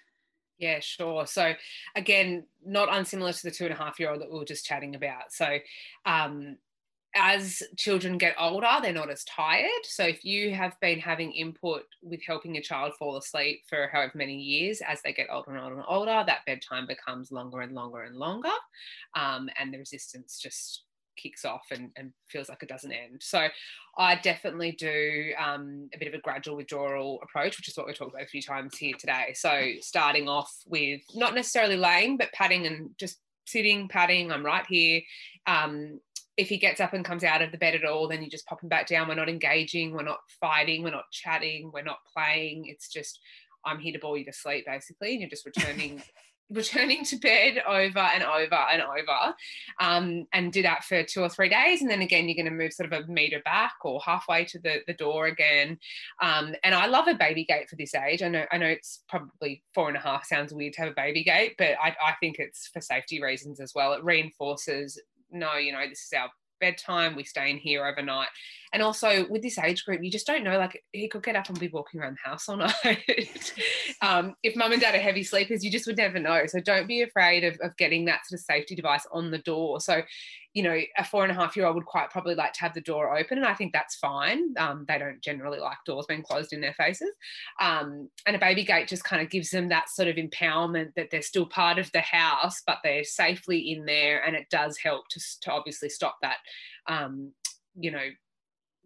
Yeah, 0.57 0.79
sure. 0.79 1.27
So, 1.27 1.53
again, 1.95 2.47
not 2.65 2.88
unsimilar 2.93 3.33
to 3.33 3.43
the 3.43 3.51
two 3.51 3.65
and 3.65 3.74
a 3.74 3.77
half 3.77 4.00
year 4.00 4.09
old 4.09 4.21
that 4.21 4.31
we 4.31 4.39
were 4.39 4.45
just 4.45 4.65
chatting 4.65 4.95
about. 4.95 5.33
So, 5.33 5.59
um, 6.05 6.57
as 7.15 7.63
children 7.77 8.17
get 8.17 8.36
older, 8.38 8.67
they're 8.81 8.93
not 8.93 9.10
as 9.10 9.24
tired. 9.24 9.69
So 9.84 10.03
if 10.03 10.25
you 10.25 10.53
have 10.53 10.79
been 10.81 11.00
having 11.00 11.31
input 11.31 11.84
with 12.03 12.22
helping 12.25 12.53
your 12.53 12.63
child 12.63 12.93
fall 13.00 13.17
asleep 13.17 13.62
for 13.67 13.89
however 13.91 14.12
many 14.15 14.36
years, 14.36 14.81
as 14.86 15.01
they 15.01 15.13
get 15.13 15.27
older 15.31 15.51
and 15.51 15.62
older 15.62 15.75
and 15.77 15.86
older, 15.88 16.24
that 16.27 16.45
bedtime 16.45 16.86
becomes 16.86 17.31
longer 17.31 17.62
and 17.62 17.74
longer 17.74 18.03
and 18.03 18.17
longer, 18.17 18.51
um, 19.15 19.50
and 19.57 19.74
the 19.74 19.77
resistance 19.77 20.39
just 20.39 20.84
kicks 21.17 21.45
off 21.45 21.65
and, 21.72 21.92
and, 21.96 22.11
feels 22.27 22.50
like 22.50 22.61
it 22.61 22.68
doesn't 22.68 22.92
end. 22.92 23.22
So 23.22 23.48
I 23.98 24.16
definitely 24.16 24.74
do 24.74 25.31
um, 25.37 25.90
a 25.94 25.98
bit 25.98 26.09
of 26.09 26.13
a 26.13 26.20
gradual 26.20 26.57
withdrawal 26.57 27.22
approach, 27.24 27.57
which 27.57 27.70
is 27.70 27.77
what 27.77 27.87
we 27.87 27.94
talked 27.94 28.13
about 28.13 28.24
a 28.24 28.27
few 28.27 28.42
times 28.42 28.77
here 28.77 28.96
today. 29.00 29.31
So 29.33 29.72
starting 29.79 30.27
off 30.27 30.53
with 30.68 31.01
not 31.13 31.33
necessarily 31.33 31.77
laying, 31.77 32.18
but 32.18 32.33
patting 32.33 32.68
and 32.68 32.90
just 33.00 33.20
sitting, 33.48 33.87
patting. 33.87 34.31
I'm 34.31 34.46
right 34.46 34.66
here. 34.68 35.01
Um, 35.48 36.01
if 36.37 36.50
he 36.50 36.57
gets 36.57 36.81
up 36.81 36.93
and 36.93 37.05
comes 37.05 37.24
out 37.24 37.41
of 37.41 37.51
the 37.51 37.57
bed 37.57 37.75
at 37.75 37.85
all, 37.85 38.07
then 38.07 38.21
you 38.21 38.29
just 38.29 38.45
pop 38.45 38.61
him 38.61 38.69
back 38.69 38.87
down. 38.87 39.07
We're 39.07 39.15
not 39.15 39.29
engaging, 39.29 39.93
we're 39.93 40.03
not 40.03 40.19
fighting, 40.41 40.83
we're 40.83 40.91
not 40.91 41.11
chatting, 41.11 41.71
we're 41.74 41.83
not 41.83 42.00
playing. 42.13 42.65
It's 42.67 42.89
just 42.89 43.19
I'm 43.63 43.79
here 43.79 43.93
to 43.93 44.00
bore 44.00 44.17
you 44.17 44.25
to 44.25 44.33
sleep, 44.33 44.65
basically, 44.65 45.13
and 45.13 45.21
you're 45.21 45.29
just 45.29 45.45
returning 45.45 46.01
returning 46.51 47.03
to 47.03 47.17
bed 47.17 47.61
over 47.67 48.00
and 48.00 48.24
over 48.24 48.55
and 48.71 48.81
over 48.81 49.35
um, 49.79 50.27
and 50.31 50.53
do 50.53 50.61
that 50.61 50.83
for 50.83 51.01
two 51.01 51.21
or 51.21 51.29
three 51.29 51.50
days 51.50 51.81
and 51.81 51.89
then 51.89 52.03
again 52.03 52.29
you're 52.29 52.35
going 52.35 52.45
to 52.45 52.51
move 52.51 52.71
sort 52.71 52.91
of 52.91 53.03
a 53.03 53.11
meter 53.11 53.41
back 53.43 53.74
or 53.83 54.00
halfway 54.05 54.45
to 54.45 54.59
the, 54.59 54.81
the 54.85 54.93
door 54.93 55.25
again 55.25 55.79
um, 56.21 56.53
and 56.63 56.75
i 56.75 56.85
love 56.85 57.07
a 57.07 57.15
baby 57.15 57.43
gate 57.45 57.67
for 57.67 57.75
this 57.77 57.95
age 57.95 58.21
i 58.21 58.27
know 58.27 58.45
i 58.51 58.59
know 58.59 58.67
it's 58.67 59.03
probably 59.09 59.63
four 59.74 59.87
and 59.87 59.98
a 59.98 60.00
half 60.00 60.24
sounds 60.24 60.53
weird 60.53 60.74
to 60.74 60.81
have 60.81 60.91
a 60.91 60.95
baby 60.95 61.24
gate 61.24 61.55
but 61.57 61.71
i, 61.81 61.95
I 62.03 62.13
think 62.19 62.37
it's 62.37 62.67
for 62.67 62.79
safety 62.79 63.19
reasons 63.19 63.59
as 63.59 63.74
well 63.74 63.93
it 63.93 64.03
reinforces 64.03 65.01
no, 65.35 65.55
you 65.55 65.71
know, 65.71 65.87
this 65.87 66.01
is 66.01 66.13
our 66.17 66.29
bedtime. 66.59 67.15
We 67.15 67.24
stay 67.24 67.51
in 67.51 67.57
here 67.57 67.85
overnight. 67.85 68.29
And 68.74 68.81
also 68.81 69.27
with 69.29 69.41
this 69.41 69.57
age 69.57 69.85
group, 69.85 70.03
you 70.03 70.11
just 70.11 70.27
don't 70.27 70.43
know, 70.43 70.57
like 70.57 70.81
he 70.91 71.07
could 71.07 71.24
get 71.24 71.35
up 71.35 71.50
and 71.50 71.59
be 71.59 71.67
walking 71.67 72.00
around 72.00 72.17
the 72.24 72.29
house 72.29 72.50
all 72.50 72.57
night. 72.85 73.53
um, 74.01 74.35
if 74.43 74.55
mum 74.55 74.71
and 74.71 74.81
dad 74.81 74.95
are 74.95 75.00
heavy 75.00 75.24
sleepers, 75.24 75.63
you 75.63 75.71
just 75.71 75.87
would 75.87 75.98
never 75.98 76.19
know. 76.19 76.45
So 76.48 76.59
don't 76.59 76.87
be 76.87 77.01
afraid 77.01 77.43
of, 77.43 77.57
of 77.61 77.75
getting 77.77 78.05
that 78.05 78.25
sort 78.25 78.39
of 78.39 78.45
safety 78.45 78.75
device 78.75 79.05
on 79.11 79.31
the 79.31 79.37
door. 79.39 79.79
So 79.79 80.01
you 80.55 80.63
know, 80.63 80.79
a 80.98 81.03
four 81.03 81.24
and 81.24 81.31
a 81.31 81.35
half 81.35 81.57
year 81.57 81.65
old 81.65 81.75
would 81.75 81.85
quite 81.85 82.09
probably 82.09 82.33
like 82.33 82.53
to 82.53 82.61
have 82.61 82.74
the 82.74 82.79
door 82.79 83.15
open, 83.18 83.37
and 83.37 83.46
I 83.46 83.53
think 83.53 83.74
that's 83.74 83.96
fine. 83.96 84.53
Um, 84.57 84.85
they 84.87 84.98
don't 84.98 85.22
generally 85.22 85.59
like 85.59 85.77
doors 85.85 86.05
being 86.07 86.24
closed 86.24 86.53
in 86.53 86.61
their 86.61 86.74
faces. 86.74 87.11
Um, 87.59 88.09
and 88.25 88.37
a 88.37 88.39
baby 88.39 88.63
gate 88.63 88.87
just 88.87 89.03
kind 89.03 89.22
of 89.22 89.29
gives 89.29 89.50
them 89.50 89.68
that 89.68 89.89
sort 89.89 90.07
of 90.07 90.15
empowerment 90.15 90.94
that 90.96 91.09
they're 91.11 91.22
still 91.22 91.46
part 91.46 91.77
of 91.77 91.91
the 91.91 92.00
house, 92.00 92.61
but 92.65 92.77
they're 92.85 93.03
safely 93.03 93.74
in 93.74 93.83
there, 93.83 94.24
and 94.24 94.33
it 94.33 94.48
does 94.50 94.77
help 94.77 95.09
to, 95.09 95.22
to 95.41 95.51
obviously 95.51 95.89
stop 95.89 96.15
that, 96.22 96.37
um, 96.87 97.33
you 97.77 97.91
know, 97.91 98.07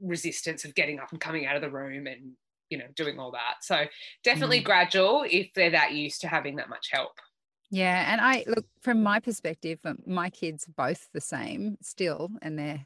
resistance 0.02 0.66
of 0.66 0.74
getting 0.74 1.00
up 1.00 1.12
and 1.12 1.22
coming 1.22 1.46
out 1.46 1.56
of 1.56 1.62
the 1.62 1.70
room 1.70 2.08
and 2.08 2.32
you 2.72 2.80
know 2.80 2.86
doing 2.96 3.20
all 3.20 3.32
that. 3.32 3.58
So 3.62 3.86
definitely 4.24 4.62
mm. 4.62 4.66
gradual 4.66 5.24
if 5.30 5.54
they're 5.54 5.70
that 5.70 5.94
used 5.94 6.22
to 6.22 6.28
having 6.28 6.56
that 6.56 6.70
much 6.70 6.90
help. 6.92 7.12
Yeah. 7.72 8.12
And 8.12 8.22
I 8.22 8.44
look 8.48 8.66
from 8.82 9.04
my 9.04 9.20
perspective, 9.20 9.80
um, 9.86 10.00
my 10.06 10.30
kids 10.30 10.68
are 10.68 10.90
both 10.90 11.10
the 11.14 11.22
same 11.22 11.78
still, 11.82 12.32
and 12.42 12.58
they're 12.58 12.86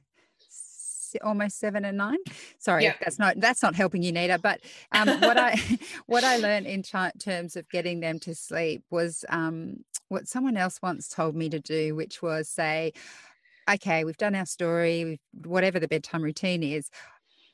almost 1.22 1.60
seven 1.60 1.86
and 1.86 1.98
nine. 1.98 2.18
Sorry, 2.58 2.84
yep. 2.84 2.98
that's 3.00 3.20
not 3.20 3.40
that's 3.40 3.62
not 3.62 3.76
helping 3.76 4.04
you, 4.04 4.12
Nita. 4.12 4.40
But 4.40 4.62
um, 4.92 5.08
what 5.22 5.38
I 5.38 5.60
what 6.06 6.24
I 6.24 6.38
learned 6.38 6.66
in 6.66 6.84
terms 6.84 7.56
of 7.56 7.70
getting 7.70 8.00
them 8.00 8.20
to 8.20 8.36
sleep 8.36 8.84
was 8.90 9.26
um, 9.30 9.84
what 10.10 10.28
someone 10.28 10.58
else 10.58 10.82
once 10.82 11.08
told 11.08 11.36
me 11.36 11.50
to 11.50 11.60
do, 11.60 11.96
which 11.96 12.22
was 12.22 12.50
say, 12.50 12.94
"Okay, 13.70 14.04
we've 14.04 14.18
done 14.18 14.36
our 14.36 14.46
story, 14.46 15.20
whatever 15.46 15.80
the 15.80 15.88
bedtime 15.88 16.22
routine 16.24 16.64
is. 16.64 16.90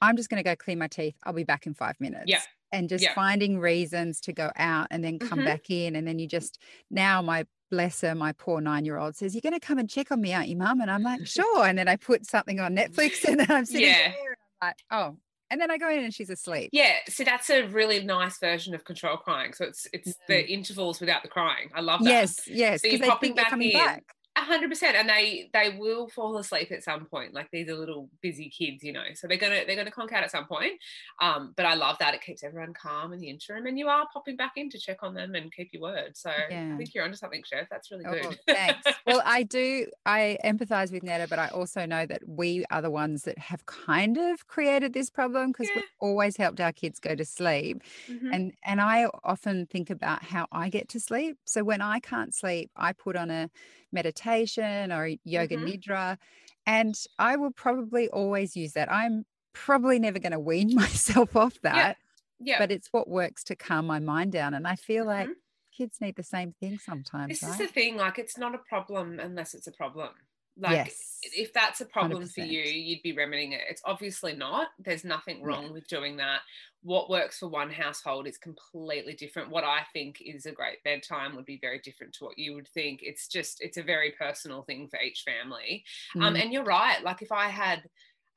I'm 0.02 0.16
just 0.16 0.30
going 0.30 0.42
to 0.42 0.50
go 0.50 0.56
clean 0.56 0.80
my 0.80 0.88
teeth. 0.88 1.16
I'll 1.24 1.34
be 1.34 1.44
back 1.44 1.66
in 1.66 1.74
five 1.74 2.00
minutes." 2.00 2.26
Yeah 2.28 2.42
and 2.72 2.90
just 2.90 3.04
yeah. 3.04 3.14
finding 3.14 3.60
reasons 3.60 4.22
to 4.22 4.34
go 4.34 4.52
out 4.56 4.88
and 4.92 5.04
then 5.04 5.20
come 5.20 5.40
mm-hmm. 5.40 5.48
back 5.48 5.70
in 5.70 5.96
and 5.96 6.08
then 6.08 6.20
you 6.20 6.28
just 6.28 6.60
now 6.90 7.22
my 7.22 7.46
bless 7.72 8.02
her 8.02 8.16
my 8.16 8.32
poor 8.34 8.62
nine 8.62 8.86
year 8.86 8.98
old 8.98 9.16
says 9.16 9.36
you're 9.36 9.42
going 9.42 9.54
to 9.54 9.60
come 9.60 9.78
and 9.78 9.90
check 9.90 10.12
on 10.12 10.20
me 10.20 10.34
aren't 10.34 10.48
you 10.48 10.58
mum 10.58 10.82
and 10.82 10.90
i'm 10.90 11.04
like 11.04 11.26
sure 11.28 11.66
and 11.66 11.78
then 11.78 11.88
i 11.88 11.96
put 11.96 12.26
something 12.26 12.60
on 12.60 12.76
netflix 12.76 13.24
and 13.28 13.40
then 13.40 13.52
i'm 13.52 13.66
sitting 13.66 13.88
yeah. 13.88 14.10
there 14.10 14.10
and 14.10 14.36
i'm 14.62 14.68
like 14.68 14.76
oh 14.92 15.18
and 15.52 15.60
then 15.60 15.72
I 15.72 15.78
go 15.78 15.90
in 15.90 16.04
and 16.04 16.14
she's 16.14 16.30
asleep. 16.30 16.70
Yeah, 16.74 16.94
so 17.08 17.24
that's 17.24 17.50
a 17.50 17.64
really 17.64 18.04
nice 18.04 18.38
version 18.38 18.76
of 18.76 18.86
control 18.86 19.18
crying. 19.18 19.54
So 19.54 19.66
it's 19.66 19.88
it's 19.92 20.10
mm. 20.10 20.28
the 20.28 20.48
intervals 20.48 21.00
without 21.00 21.24
the 21.24 21.28
crying. 21.28 21.72
I 21.74 21.82
love 21.82 22.04
that. 22.04 22.10
Yes, 22.10 22.48
yes. 22.48 22.82
So 22.82 22.88
you're 22.88 23.00
popping 23.00 23.34
back 23.34 23.52
in. 23.54 23.72
Back. 23.72 24.04
100% 24.46 24.84
and 24.84 25.10
they 25.10 25.50
they 25.54 25.76
will 25.78 26.08
fall 26.08 26.38
asleep 26.38 26.72
at 26.72 26.84
some 26.84 27.06
point. 27.06 27.34
Like 27.34 27.50
these 27.52 27.70
are 27.70 27.76
little 27.76 28.10
busy 28.22 28.50
kids, 28.50 28.84
you 28.84 28.94
know, 28.94 29.04
so 29.14 29.28
they're 29.28 29.38
gonna 29.38 29.62
they're 29.66 29.76
gonna 29.76 29.92
conk 29.92 30.12
out 30.14 30.24
at 30.24 30.32
some 30.32 30.46
point. 30.46 30.74
Um, 31.22 31.54
but 31.56 31.66
I 31.66 31.76
love 31.76 31.98
that 32.00 32.14
it 32.14 32.22
keeps 32.22 32.44
everyone 32.44 32.74
calm 32.74 33.14
in 33.14 33.20
the 33.20 33.30
interim, 33.30 33.66
and 33.66 33.78
you 33.78 33.88
are 33.88 34.08
popping 34.14 34.36
back 34.36 34.54
in 34.56 34.70
to 34.72 34.80
check 34.80 35.04
on 35.04 35.14
them 35.14 35.36
and 35.36 35.52
keep 35.52 35.70
your 35.74 35.84
word. 35.84 36.16
So 36.16 36.32
yeah. 36.50 36.72
I 36.74 36.78
think 36.78 36.94
you're 36.94 37.04
onto 37.04 37.18
something, 37.18 37.44
Chef. 37.46 37.68
That's 37.70 37.92
really 37.92 38.06
good. 38.06 38.26
Oh, 38.26 38.34
thanks. 38.54 38.88
well, 39.06 39.22
I 39.26 39.44
do. 39.44 39.88
I 40.06 40.38
empathise 40.44 40.92
with 40.92 41.04
Netta, 41.04 41.28
but 41.28 41.40
I 41.40 41.48
also 41.50 41.86
know 41.86 42.06
that 42.06 42.22
we 42.28 42.66
are 42.72 42.82
the 42.82 42.92
ones 42.92 43.24
that 43.24 43.38
have 43.38 43.66
kind 43.66 44.18
of 44.18 44.48
created 44.48 44.94
this 44.94 45.10
problem 45.10 45.52
because 45.52 45.70
yeah. 45.70 45.78
we've 45.78 45.86
always 46.00 46.38
helped 46.38 46.60
our 46.60 46.72
kids 46.72 47.00
go 47.00 47.16
to 47.16 47.26
sleep, 47.26 47.82
mm-hmm. 48.08 48.34
and 48.34 48.54
and 48.64 48.82
I 48.82 49.08
often 49.24 49.66
think 49.66 49.90
about 49.90 50.24
how 50.24 50.48
I 50.52 50.70
get 50.70 50.90
to 50.90 51.00
sleep. 51.00 51.38
So 51.46 51.64
when 51.64 51.82
I 51.82 52.00
can't 52.00 52.34
sleep, 52.34 52.72
I 52.76 52.94
put 52.94 53.16
on 53.16 53.30
a 53.30 53.50
meditation 53.92 54.92
or 54.92 55.10
yoga 55.24 55.58
mm-hmm. 55.58 55.66
nidra. 55.66 56.18
And 56.66 56.96
I 57.18 57.36
will 57.36 57.52
probably 57.52 58.10
always 58.10 58.56
use 58.56 58.74
that. 58.74 58.92
I'm 58.92 59.26
probably 59.54 60.00
never 60.00 60.20
going 60.20 60.32
to 60.32 60.40
wean 60.40 60.76
myself 60.76 61.36
off 61.36 61.60
that. 61.64 61.98
Yeah. 62.40 62.54
yeah. 62.54 62.60
But 62.60 62.72
it's 62.72 62.90
what 62.92 63.08
works 63.08 63.44
to 63.46 63.56
calm 63.56 63.88
my 63.88 64.00
mind 64.00 64.32
down. 64.32 64.54
And 64.54 64.68
I 64.68 64.76
feel 64.76 65.06
mm-hmm. 65.06 65.30
like 65.30 65.38
kids 65.76 65.98
need 66.02 66.16
the 66.16 66.24
same 66.24 66.54
thing 66.60 66.78
sometimes. 66.78 67.40
This 67.40 67.44
right? 67.44 67.52
is 67.52 67.58
the 67.58 67.68
thing, 67.68 67.98
like 67.98 68.20
it's 68.20 68.38
not 68.38 68.56
a 68.56 68.60
problem 68.60 69.20
unless 69.20 69.54
it's 69.54 69.68
a 69.68 69.72
problem. 69.72 70.10
Like 70.58 70.72
yes. 70.72 71.20
if 71.24 71.54
that's 71.54 71.82
a 71.82 71.86
problem 71.86 72.24
100%. 72.24 72.34
for 72.34 72.42
you, 72.42 72.62
you'd 72.62 73.02
be 73.02 73.14
remedying 73.14 73.54
it. 73.54 73.62
It's 73.70 73.82
obviously 73.86 74.34
not. 74.34 74.68
There's 74.80 75.04
nothing 75.04 75.44
wrong 75.44 75.68
yeah. 75.68 75.72
with 75.72 75.88
doing 75.88 76.18
that. 76.18 76.42
What 76.82 77.10
works 77.10 77.40
for 77.40 77.50
one 77.50 77.70
household 77.70 78.28
is 78.28 78.38
completely 78.38 79.14
different. 79.14 79.50
What 79.50 79.64
I 79.64 79.82
think 79.94 80.22
is 80.22 80.46
a 80.46 80.52
great 80.52 80.84
bedtime 80.84 81.36
would 81.36 81.46
be 81.46 81.60
very 81.62 81.80
different 81.80 82.14
to 82.14 82.26
what 82.26 82.38
you 82.38 82.56
would 82.56 82.68
think. 82.70 83.00
It's 83.04 83.28
just 83.28 83.62
it's 83.62 83.78
a 83.78 83.84
very 83.84 84.14
personal 84.20 84.64
thing 84.64 84.88
for 84.90 85.00
each 85.00 85.24
family. 85.26 85.84
Um, 86.16 86.22
mm. 86.22 86.26
Um, 86.26 86.36
and 86.36 86.54
you're 86.54 86.64
right. 86.64 87.04
Like 87.04 87.22
if 87.22 87.32
I 87.32 87.48
had 87.48 87.84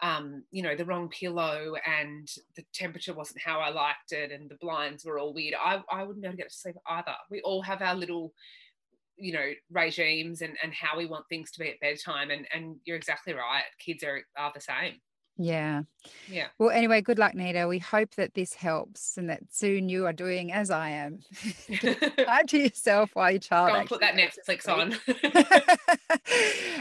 um, 0.03 0.43
you 0.51 0.63
know, 0.63 0.75
the 0.75 0.85
wrong 0.85 1.09
pillow 1.09 1.75
and 1.87 2.29
the 2.57 2.65
temperature 2.75 3.15
wasn't 3.15 3.41
how 3.41 3.61
I 3.61 3.71
liked 3.71 4.11
it 4.11 4.33
and 4.33 4.51
the 4.51 4.57
blinds 4.61 5.05
were 5.05 5.19
all 5.19 5.33
weird, 5.33 5.55
I, 5.55 5.81
I 5.91 6.03
wouldn't 6.03 6.23
be 6.23 6.27
able 6.27 6.37
to 6.37 6.43
get 6.43 6.51
to 6.51 6.57
sleep 6.57 6.75
either. 6.89 7.15
We 7.31 7.41
all 7.43 7.63
have 7.63 7.81
our 7.81 7.95
little 7.95 8.35
you 9.23 9.33
know 9.33 9.53
regimes 9.71 10.43
and 10.43 10.57
and 10.63 10.75
how 10.75 10.99
we 10.99 11.07
want 11.07 11.25
things 11.29 11.53
to 11.53 11.61
be 11.61 11.71
at 11.71 11.81
bedtime 11.81 12.31
and 12.31 12.47
and 12.53 12.77
you're 12.85 12.97
exactly 12.97 13.33
right 13.33 13.63
kids 13.79 14.03
are 14.03 14.21
are 14.37 14.53
the 14.55 14.61
same. 14.61 14.95
Yeah. 15.39 15.83
Yeah. 16.29 16.49
Well 16.59 16.71
anyway 16.71 17.01
good 17.01 17.19
luck 17.19 17.35
nita. 17.35 17.67
We 17.67 17.79
hope 17.79 18.17
that 18.17 18.35
this 18.35 18.53
helps 18.53 19.17
and 19.17 19.31
that 19.31 19.41
soon 19.51 19.89
you 19.89 20.05
are 20.07 20.13
doing 20.13 20.53
as 20.53 20.71
i 20.71 20.91
am. 20.91 21.21
Add 22.29 22.49
to 22.49 22.59
yourself 22.59 23.11
while 23.15 23.31
your 23.31 23.41
child 23.41 23.71
Go 23.71 23.79
and 23.79 23.89
put 23.89 24.01
that 24.01 24.15
netflix 24.15 24.69
on. 24.69 24.97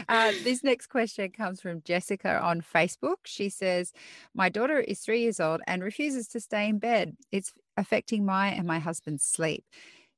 Uh, 0.08 0.32
this 0.42 0.64
next 0.64 0.88
question 0.88 1.30
comes 1.30 1.60
from 1.60 1.80
jessica 1.84 2.40
on 2.42 2.60
facebook. 2.60 3.16
She 3.24 3.48
says 3.48 3.92
my 4.34 4.48
daughter 4.48 4.80
is 4.80 5.00
three 5.00 5.22
years 5.22 5.38
old 5.38 5.60
and 5.66 5.82
refuses 5.82 6.26
to 6.28 6.40
stay 6.40 6.68
in 6.68 6.78
bed. 6.78 7.16
It's 7.30 7.52
affecting 7.76 8.26
my 8.26 8.48
and 8.48 8.66
my 8.66 8.80
husband's 8.80 9.24
sleep 9.24 9.64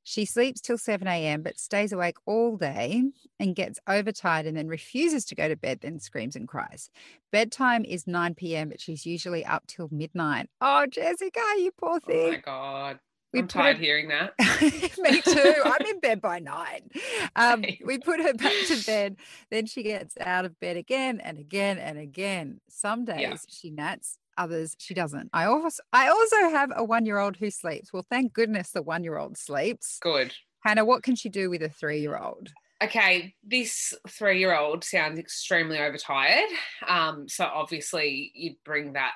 she 0.04 0.26
sleeps 0.26 0.60
till 0.60 0.78
7 0.78 1.08
a.m., 1.08 1.42
but 1.42 1.58
stays 1.58 1.92
awake 1.92 2.16
all 2.26 2.56
day 2.56 3.02
and 3.40 3.56
gets 3.56 3.80
overtired 3.88 4.46
and 4.46 4.56
then 4.56 4.68
refuses 4.68 5.24
to 5.24 5.34
go 5.34 5.48
to 5.48 5.56
bed, 5.56 5.80
then 5.80 5.98
screams 5.98 6.36
and 6.36 6.46
cries. 6.46 6.90
Bedtime 7.32 7.84
is 7.84 8.06
9 8.06 8.34
p.m., 8.34 8.68
but 8.68 8.80
she's 8.80 9.06
usually 9.06 9.44
up 9.44 9.66
till 9.66 9.88
midnight. 9.90 10.48
Oh, 10.60 10.86
Jessica, 10.86 11.40
you 11.58 11.70
poor 11.76 12.00
thing. 12.00 12.26
Oh 12.26 12.30
my 12.32 12.36
God. 12.36 12.98
We 13.32 13.40
I'm 13.40 13.48
tired 13.48 13.78
her... 13.78 13.82
hearing 13.82 14.08
that. 14.08 14.34
Me 14.98 15.20
too. 15.20 15.54
I'm 15.64 15.86
in 15.86 15.98
bed 15.98 16.20
by 16.20 16.38
nine. 16.38 16.88
Um, 17.34 17.64
we 17.84 17.98
put 17.98 18.20
her 18.20 18.32
back 18.32 18.52
to 18.68 18.86
bed. 18.86 19.16
Then 19.50 19.66
she 19.66 19.82
gets 19.82 20.14
out 20.20 20.44
of 20.44 20.60
bed 20.60 20.76
again 20.76 21.18
and 21.20 21.38
again 21.38 21.78
and 21.78 21.98
again. 21.98 22.60
Some 22.68 23.04
days 23.04 23.20
yeah. 23.20 23.36
she 23.48 23.70
nats, 23.70 24.18
others 24.36 24.76
she 24.78 24.94
doesn't. 24.94 25.30
I 25.32 25.44
also 25.44 25.82
I 25.92 26.08
also 26.08 26.50
have 26.50 26.72
a 26.74 26.84
one 26.84 27.06
year 27.06 27.18
old 27.18 27.36
who 27.36 27.50
sleeps. 27.50 27.92
Well, 27.92 28.06
thank 28.08 28.32
goodness 28.32 28.70
the 28.70 28.82
one 28.82 29.04
year 29.04 29.18
old 29.18 29.36
sleeps. 29.36 29.98
Good. 30.00 30.34
Hannah, 30.60 30.84
what 30.84 31.02
can 31.02 31.14
she 31.14 31.28
do 31.28 31.50
with 31.50 31.62
a 31.62 31.68
three 31.68 32.00
year 32.00 32.16
old? 32.16 32.50
Okay, 32.82 33.34
this 33.42 33.94
three 34.08 34.38
year 34.38 34.56
old 34.56 34.84
sounds 34.84 35.18
extremely 35.18 35.78
overtired. 35.78 36.50
Um, 36.86 37.28
so 37.28 37.44
obviously 37.44 38.32
you'd 38.34 38.56
bring 38.64 38.94
that 38.94 39.12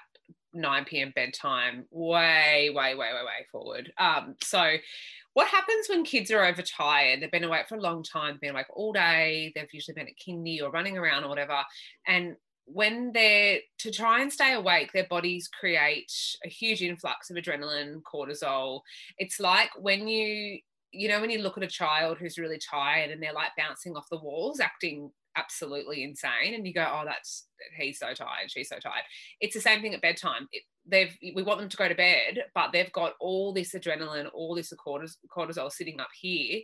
9 0.55 0.85
p.m. 0.85 1.13
bedtime 1.15 1.85
way, 1.91 2.71
way, 2.75 2.95
way, 2.95 3.13
way, 3.13 3.23
way 3.25 3.47
forward. 3.53 3.93
Um, 3.99 4.37
so 4.43 4.77
what 5.35 5.49
happens 5.49 5.89
when 5.89 6.05
kids 6.05 6.31
are 6.31 6.45
overtired? 6.45 7.21
They've 7.21 7.31
been 7.31 7.45
awake 7.45 7.69
for 7.69 7.77
a 7.77 7.81
long 7.81 8.03
time, 8.03 8.35
they've 8.35 8.41
been 8.41 8.55
awake 8.55 8.67
all 8.71 8.93
day, 8.93 9.53
they've 9.55 9.69
usually 9.73 9.95
been 9.95 10.09
at 10.09 10.15
kindy 10.19 10.63
or 10.63 10.71
running 10.71 10.97
around 10.97 11.25
or 11.25 11.29
whatever. 11.29 11.59
And 12.07 12.37
when 12.73 13.13
they're 13.13 13.61
to 13.79 13.91
try 13.91 14.21
and 14.21 14.33
stay 14.33 14.53
awake, 14.55 14.93
their 14.93 15.07
bodies 15.09 15.49
create 15.49 16.13
a 16.45 16.49
huge 16.49 16.83
influx 16.83 17.31
of 17.31 17.37
adrenaline, 17.37 18.03
cortisol. 18.03 18.81
It's 19.19 19.41
like 19.41 19.71
when 19.79 20.07
you, 20.07 20.59
you 20.93 21.09
know, 21.09 21.21
when 21.21 21.31
you 21.31 21.41
look 21.41 21.57
at 21.57 21.65
a 21.65 21.69
child 21.69 22.19
who's 22.19 22.39
really 22.39 22.59
tired 22.59 23.11
and 23.11 23.23
they're 23.23 23.33
like 23.33 23.51
bouncing 23.57 23.97
off 23.97 24.09
the 24.11 24.19
walls, 24.19 24.61
acting 24.61 25.11
absolutely 25.37 26.03
insane, 26.03 26.55
and 26.55 26.67
you 26.67 26.75
go, 26.75 26.87
"Oh, 26.91 27.03
that's 27.05 27.47
he's 27.79 27.99
so 27.99 28.13
tired, 28.13 28.51
she's 28.51 28.69
so 28.69 28.79
tired." 28.79 29.05
It's 29.41 29.55
the 29.55 29.61
same 29.61 29.81
thing 29.81 29.95
at 29.95 30.03
bedtime. 30.03 30.49
It, 30.53 30.63
they've 30.87 31.17
we 31.35 31.43
want 31.43 31.61
them 31.61 31.69
to 31.69 31.77
go 31.77 31.89
to 31.89 31.95
bed, 31.95 32.45
but 32.55 32.73
they've 32.73 32.93
got 32.93 33.15
all 33.21 33.53
this 33.53 33.75
adrenaline, 33.75 34.29
all 34.35 34.55
this 34.55 34.73
cortisol 34.85 35.71
sitting 35.71 36.01
up 36.01 36.09
here, 36.21 36.61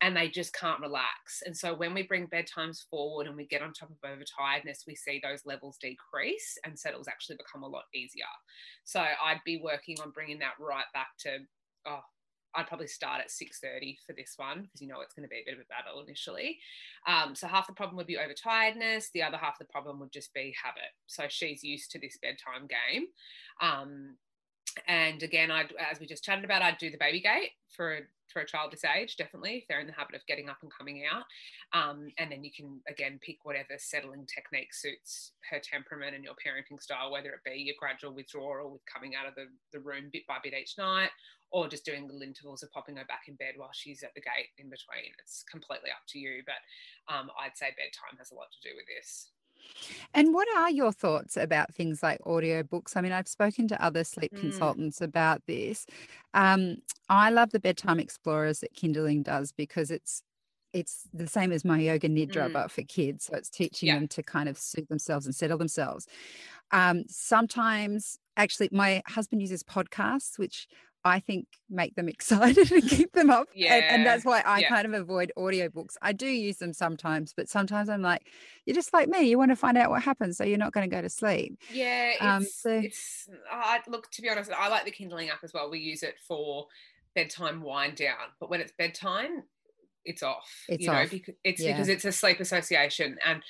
and 0.00 0.16
they 0.16 0.28
just 0.28 0.54
can't 0.54 0.80
relax. 0.80 1.42
And 1.44 1.56
so 1.56 1.74
when 1.74 1.92
we 1.92 2.02
bring 2.02 2.26
bedtimes 2.26 2.88
forward 2.88 3.26
and 3.26 3.36
we 3.36 3.46
get 3.46 3.62
on 3.62 3.72
top 3.72 3.90
of 3.90 4.10
overtiredness, 4.10 4.86
we 4.86 4.94
see 4.94 5.20
those 5.22 5.44
levels 5.44 5.76
decrease 5.78 6.56
and 6.64 6.78
settles 6.78 7.08
actually 7.08 7.36
become 7.36 7.62
a 7.62 7.68
lot 7.68 7.84
easier. 7.94 8.24
So 8.84 9.00
I'd 9.00 9.40
be 9.44 9.60
working 9.62 9.96
on 10.02 10.10
bringing 10.10 10.38
that 10.38 10.54
right 10.58 10.86
back 10.94 11.08
to, 11.20 11.38
oh, 11.86 12.00
I'd 12.54 12.66
probably 12.66 12.88
start 12.88 13.20
at 13.20 13.28
6.30 13.28 13.98
for 14.06 14.12
this 14.12 14.34
one 14.36 14.62
because 14.62 14.80
you 14.80 14.88
know 14.88 15.00
it's 15.02 15.14
going 15.14 15.22
to 15.22 15.28
be 15.28 15.36
a 15.36 15.44
bit 15.46 15.54
of 15.54 15.60
a 15.60 15.68
battle 15.68 16.02
initially. 16.02 16.58
Um, 17.06 17.34
so 17.34 17.46
half 17.46 17.66
the 17.66 17.72
problem 17.72 17.96
would 17.96 18.06
be 18.06 18.16
overtiredness. 18.16 19.12
The 19.12 19.22
other 19.22 19.36
half 19.36 19.60
of 19.60 19.66
the 19.66 19.72
problem 19.72 20.00
would 20.00 20.12
just 20.12 20.34
be 20.34 20.54
habit. 20.60 20.90
So 21.06 21.24
she's 21.28 21.62
used 21.62 21.90
to 21.92 22.00
this 22.00 22.18
bedtime 22.20 22.66
game. 22.66 23.06
Um, 23.60 24.16
and 24.86 25.22
again, 25.22 25.50
I'd, 25.50 25.72
as 25.90 26.00
we 26.00 26.06
just 26.06 26.24
chatted 26.24 26.44
about, 26.44 26.62
I'd 26.62 26.78
do 26.78 26.90
the 26.90 26.98
baby 26.98 27.20
gate 27.20 27.50
for 27.68 28.00
for 28.30 28.42
a 28.42 28.46
child 28.46 28.70
this 28.70 28.84
age, 28.84 29.16
definitely, 29.16 29.56
if 29.56 29.64
they're 29.68 29.80
in 29.80 29.86
the 29.86 29.92
habit 29.92 30.14
of 30.14 30.26
getting 30.26 30.48
up 30.48 30.58
and 30.62 30.70
coming 30.70 31.02
out. 31.02 31.24
Um, 31.72 32.10
and 32.18 32.30
then 32.30 32.44
you 32.44 32.50
can, 32.54 32.80
again, 32.88 33.18
pick 33.20 33.38
whatever 33.42 33.74
settling 33.76 34.26
technique 34.26 34.72
suits 34.72 35.32
her 35.50 35.58
temperament 35.58 36.14
and 36.14 36.24
your 36.24 36.34
parenting 36.34 36.80
style, 36.80 37.10
whether 37.10 37.30
it 37.30 37.44
be 37.44 37.58
your 37.58 37.74
gradual 37.78 38.14
withdrawal 38.14 38.70
with 38.70 38.82
coming 38.86 39.14
out 39.14 39.26
of 39.26 39.34
the, 39.34 39.46
the 39.72 39.80
room 39.80 40.10
bit 40.12 40.26
by 40.26 40.36
bit 40.42 40.54
each 40.54 40.78
night, 40.78 41.10
or 41.50 41.68
just 41.68 41.84
doing 41.84 42.06
little 42.06 42.22
intervals 42.22 42.62
of 42.62 42.70
popping 42.70 42.96
her 42.96 43.04
back 43.06 43.26
in 43.26 43.34
bed 43.34 43.54
while 43.56 43.74
she's 43.74 44.02
at 44.02 44.14
the 44.14 44.20
gate 44.20 44.54
in 44.58 44.70
between. 44.70 45.10
It's 45.18 45.44
completely 45.50 45.90
up 45.90 46.06
to 46.10 46.18
you. 46.18 46.42
But 46.46 46.62
um, 47.12 47.30
I'd 47.38 47.56
say 47.56 47.74
bedtime 47.76 48.18
has 48.18 48.30
a 48.30 48.34
lot 48.34 48.46
to 48.52 48.68
do 48.68 48.74
with 48.76 48.86
this. 48.86 49.30
And 50.14 50.34
what 50.34 50.48
are 50.56 50.70
your 50.70 50.92
thoughts 50.92 51.36
about 51.36 51.74
things 51.74 52.02
like 52.02 52.20
audiobooks? 52.20 52.96
I 52.96 53.00
mean, 53.00 53.12
I've 53.12 53.28
spoken 53.28 53.68
to 53.68 53.84
other 53.84 54.04
sleep 54.04 54.34
mm. 54.34 54.40
consultants 54.40 55.00
about 55.00 55.42
this. 55.46 55.86
Um, 56.34 56.78
I 57.08 57.30
love 57.30 57.50
the 57.50 57.60
bedtime 57.60 58.00
explorers 58.00 58.60
that 58.60 58.74
Kinderling 58.74 59.24
does 59.24 59.52
because 59.52 59.90
it's 59.90 60.22
it's 60.72 61.08
the 61.12 61.26
same 61.26 61.50
as 61.50 61.64
my 61.64 61.80
yoga 61.80 62.08
nidra, 62.08 62.48
mm. 62.48 62.52
but 62.52 62.70
for 62.70 62.82
kids. 62.82 63.24
So 63.24 63.34
it's 63.36 63.50
teaching 63.50 63.88
yeah. 63.88 63.96
them 63.96 64.08
to 64.08 64.22
kind 64.22 64.48
of 64.48 64.56
soothe 64.56 64.88
themselves 64.88 65.26
and 65.26 65.34
settle 65.34 65.58
themselves. 65.58 66.06
Um, 66.70 67.04
sometimes, 67.08 68.18
actually, 68.36 68.68
my 68.70 69.02
husband 69.08 69.40
uses 69.40 69.64
podcasts, 69.64 70.38
which 70.38 70.68
I 71.04 71.20
think 71.20 71.46
make 71.68 71.94
them 71.94 72.08
excited 72.14 72.70
and 72.72 72.82
keep 72.88 73.12
them 73.12 73.30
up. 73.30 73.48
Yeah. 73.54 73.74
And, 73.74 73.84
and 73.84 74.06
that's 74.06 74.24
why 74.24 74.40
I 74.40 74.60
yeah. 74.60 74.68
kind 74.68 74.86
of 74.86 74.92
avoid 74.92 75.32
audiobooks. 75.36 75.96
I 76.02 76.12
do 76.12 76.26
use 76.26 76.58
them 76.58 76.72
sometimes, 76.72 77.32
but 77.32 77.48
sometimes 77.48 77.88
I'm 77.88 78.02
like, 78.02 78.26
you're 78.66 78.74
just 78.74 78.92
like 78.92 79.08
me. 79.08 79.22
You 79.22 79.38
want 79.38 79.50
to 79.50 79.56
find 79.56 79.78
out 79.78 79.90
what 79.90 80.02
happens, 80.02 80.36
so 80.36 80.44
you're 80.44 80.58
not 80.58 80.72
going 80.72 80.88
to 80.88 80.94
go 80.94 81.02
to 81.02 81.08
sleep. 81.08 81.58
Yeah. 81.72 82.12
Um, 82.20 82.42
it's, 82.42 82.62
so 82.62 82.70
it's 82.70 83.28
I 83.50 83.80
look 83.88 84.10
to 84.12 84.22
be 84.22 84.28
honest, 84.28 84.50
I 84.52 84.68
like 84.68 84.84
the 84.84 84.92
Kinderling 84.92 85.30
app 85.30 85.42
as 85.42 85.52
well. 85.52 85.70
We 85.70 85.78
use 85.78 86.02
it 86.02 86.16
for 86.26 86.66
bedtime 87.14 87.62
wind 87.62 87.96
down, 87.96 88.16
but 88.38 88.50
when 88.50 88.60
it's 88.60 88.72
bedtime, 88.76 89.42
it's 90.04 90.22
off. 90.22 90.50
It's 90.68 90.84
you 90.84 90.90
know, 90.90 90.98
off. 90.98 91.10
because 91.10 91.34
it's 91.44 91.62
yeah. 91.62 91.72
because 91.72 91.88
it's 91.88 92.04
a 92.04 92.12
sleep 92.12 92.40
association. 92.40 93.18
And 93.24 93.42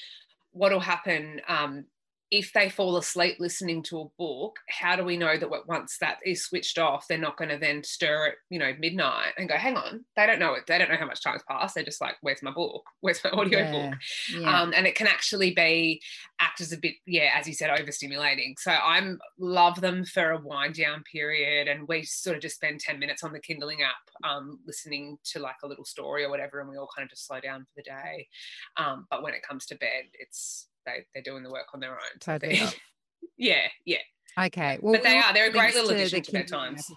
what'll 0.52 0.80
happen, 0.80 1.40
um, 1.48 1.84
if 2.30 2.52
they 2.52 2.68
fall 2.68 2.96
asleep 2.96 3.36
listening 3.40 3.82
to 3.82 4.00
a 4.00 4.08
book, 4.16 4.56
how 4.68 4.94
do 4.94 5.02
we 5.04 5.16
know 5.16 5.36
that 5.36 5.50
once 5.66 5.96
that 6.00 6.18
is 6.24 6.44
switched 6.44 6.78
off, 6.78 7.08
they're 7.08 7.18
not 7.18 7.36
going 7.36 7.50
to 7.50 7.58
then 7.58 7.82
stir 7.82 8.28
at 8.28 8.34
you 8.50 8.58
know 8.58 8.72
midnight 8.78 9.32
and 9.36 9.48
go, 9.48 9.56
hang 9.56 9.76
on, 9.76 10.04
they 10.16 10.26
don't 10.26 10.38
know 10.38 10.54
it, 10.54 10.64
they 10.68 10.78
don't 10.78 10.88
know 10.88 10.96
how 10.96 11.06
much 11.06 11.22
time's 11.22 11.42
passed. 11.48 11.74
They're 11.74 11.84
just 11.84 12.00
like, 12.00 12.14
where's 12.20 12.42
my 12.42 12.52
book? 12.52 12.84
Where's 13.00 13.24
my 13.24 13.30
audio 13.30 13.60
yeah. 13.60 13.72
book? 13.72 13.98
Yeah. 14.38 14.60
Um, 14.60 14.74
and 14.76 14.86
it 14.86 14.94
can 14.94 15.06
actually 15.06 15.52
be 15.52 16.02
act 16.38 16.60
as 16.60 16.70
a 16.72 16.76
bit, 16.76 16.96
yeah, 17.06 17.30
as 17.34 17.48
you 17.48 17.54
said, 17.54 17.70
overstimulating. 17.70 18.58
So 18.58 18.70
I'm 18.70 19.18
love 19.38 19.80
them 19.80 20.04
for 20.04 20.32
a 20.32 20.40
wind 20.40 20.74
down 20.74 21.02
period, 21.10 21.66
and 21.66 21.88
we 21.88 22.02
sort 22.02 22.36
of 22.36 22.42
just 22.42 22.56
spend 22.56 22.80
ten 22.80 22.98
minutes 22.98 23.24
on 23.24 23.32
the 23.32 23.40
Kinderling 23.40 23.78
app, 23.80 24.30
um, 24.30 24.60
listening 24.66 25.18
to 25.32 25.38
like 25.40 25.56
a 25.64 25.66
little 25.66 25.86
story 25.86 26.24
or 26.24 26.30
whatever, 26.30 26.60
and 26.60 26.68
we 26.68 26.76
all 26.76 26.88
kind 26.94 27.06
of 27.06 27.10
just 27.10 27.26
slow 27.26 27.40
down 27.40 27.62
for 27.62 27.72
the 27.76 27.82
day. 27.82 28.28
Um, 28.76 29.06
but 29.10 29.22
when 29.22 29.34
it 29.34 29.42
comes 29.42 29.66
to 29.66 29.76
bed, 29.76 30.04
it's 30.12 30.66
they, 30.86 31.04
they're 31.14 31.22
doing 31.22 31.42
the 31.42 31.50
work 31.50 31.66
on 31.74 31.80
their 31.80 31.92
own. 31.92 32.18
Totally. 32.20 32.60
yeah, 33.36 33.66
yeah. 33.84 33.98
Okay. 34.38 34.78
Well, 34.80 34.94
but 34.94 35.02
they 35.02 35.18
are. 35.18 35.32
They're 35.32 35.48
a 35.48 35.52
great 35.52 35.74
little 35.74 35.90
addition 35.90 36.22
to, 36.22 36.32
their 36.32 36.44
times. 36.44 36.90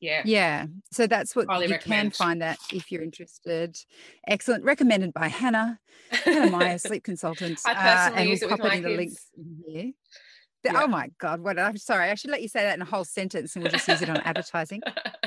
Yeah. 0.00 0.22
Yeah. 0.24 0.66
So 0.92 1.06
that's 1.06 1.34
what 1.34 1.46
Highly 1.48 1.66
you 1.66 1.72
recommend. 1.72 2.12
can 2.12 2.16
find 2.16 2.42
that 2.42 2.58
if 2.72 2.92
you're 2.92 3.02
interested. 3.02 3.76
Excellent. 4.26 4.64
Recommended 4.64 5.12
by 5.12 5.28
Hannah, 5.28 5.80
Hannah 6.10 6.50
Meyer, 6.50 6.78
sleep 6.78 7.02
consultant. 7.02 7.60
I 7.66 7.74
personally 7.74 8.18
uh, 8.18 8.20
and 8.20 8.30
use 8.30 8.40
we'll 8.42 8.50
it 8.50 8.62
with 8.62 8.84
my 8.84 9.10
the 10.66 10.74
links 10.74 10.74
in 10.74 10.74
here. 10.74 10.74
Yeah. 10.74 10.84
Oh 10.84 10.86
my 10.88 11.10
God, 11.18 11.40
what 11.40 11.58
I'm 11.58 11.76
sorry. 11.76 12.10
I 12.10 12.14
should 12.14 12.30
let 12.30 12.42
you 12.42 12.48
say 12.48 12.62
that 12.62 12.74
in 12.74 12.82
a 12.82 12.86
whole 12.86 13.04
sentence 13.04 13.54
and 13.54 13.62
we'll 13.62 13.72
just 13.72 13.88
use 13.88 14.02
it 14.02 14.08
on 14.10 14.16
advertising. 14.24 14.82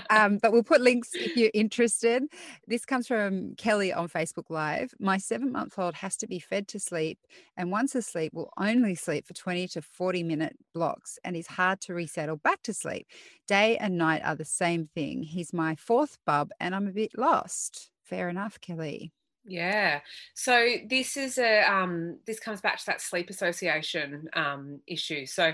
Um, 0.10 0.38
but 0.38 0.52
we'll 0.52 0.64
put 0.64 0.82
links 0.82 1.10
if 1.14 1.36
you're 1.36 1.52
interested. 1.54 2.24
This 2.68 2.86
comes 2.86 3.08
from 3.08 3.56
Kelly 3.56 3.94
on 3.94 4.10
Facebook 4.10 4.50
Live. 4.50 4.94
My 5.00 5.18
seven 5.18 5.52
month 5.52 5.78
old 5.78 5.96
has 5.96 6.18
to 6.18 6.28
be 6.28 6.40
fed 6.40 6.68
to 6.70 6.80
sleep, 6.80 7.20
and 7.58 7.72
once 7.72 7.96
asleep, 7.96 8.34
will 8.34 8.52
only 8.58 8.96
sleep 8.96 9.28
for 9.28 9.34
20 9.34 9.68
to 9.70 9.82
40 9.82 10.24
minute 10.24 10.58
blocks 10.74 11.20
and 11.24 11.36
is 11.36 11.48
hard 11.48 11.82
to 11.82 11.94
resettle 11.94 12.38
back 12.38 12.62
to 12.64 12.74
sleep. 12.74 13.08
Day 13.48 13.78
and 13.78 13.98
night 13.98 14.22
are 14.24 14.36
the 14.36 14.46
same 14.46 14.90
thing. 14.96 15.24
He's 15.24 15.54
my 15.54 15.76
fourth 15.76 16.18
bub, 16.26 16.50
and 16.60 16.76
I'm 16.76 16.88
a 16.88 16.92
bit 16.92 17.12
lost. 17.18 17.92
Fair 18.04 18.30
enough, 18.30 18.60
Kelly. 18.60 19.12
Yeah. 19.46 20.02
So 20.34 20.76
this 20.88 21.18
is 21.18 21.38
a 21.38 21.62
um, 21.62 22.20
this 22.26 22.40
comes 22.40 22.62
back 22.62 22.80
to 22.80 22.86
that 22.88 23.02
sleep 23.02 23.30
association 23.30 24.30
um, 24.34 24.80
issue. 24.88 25.26
So 25.26 25.54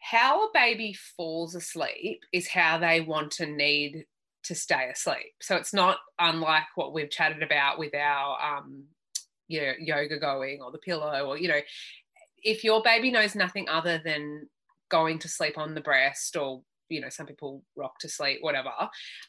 how 0.00 0.44
a 0.46 0.50
baby 0.52 0.94
falls 1.16 1.54
asleep 1.54 2.24
is 2.32 2.48
how 2.48 2.78
they 2.78 3.00
want 3.00 3.32
to 3.32 3.46
need 3.46 4.04
to 4.44 4.54
stay 4.54 4.88
asleep. 4.92 5.34
So 5.40 5.56
it's 5.56 5.74
not 5.74 5.98
unlike 6.18 6.64
what 6.76 6.92
we've 6.92 7.10
chatted 7.10 7.42
about 7.42 7.78
with 7.78 7.94
our 7.94 8.58
um, 8.58 8.84
you 9.48 9.60
know, 9.60 9.72
yoga 9.78 10.18
going 10.18 10.60
or 10.62 10.70
the 10.72 10.78
pillow 10.78 11.26
or 11.26 11.38
you 11.38 11.48
know, 11.48 11.60
if 12.42 12.62
your 12.62 12.82
baby 12.82 13.10
knows 13.10 13.34
nothing 13.34 13.68
other 13.68 14.00
than 14.04 14.48
going 14.88 15.18
to 15.18 15.28
sleep 15.28 15.58
on 15.58 15.74
the 15.74 15.80
breast 15.80 16.36
or 16.36 16.62
you 16.88 17.00
know 17.00 17.08
some 17.08 17.26
people 17.26 17.62
rock 17.74 17.98
to 17.98 18.08
sleep 18.08 18.38
whatever 18.40 18.70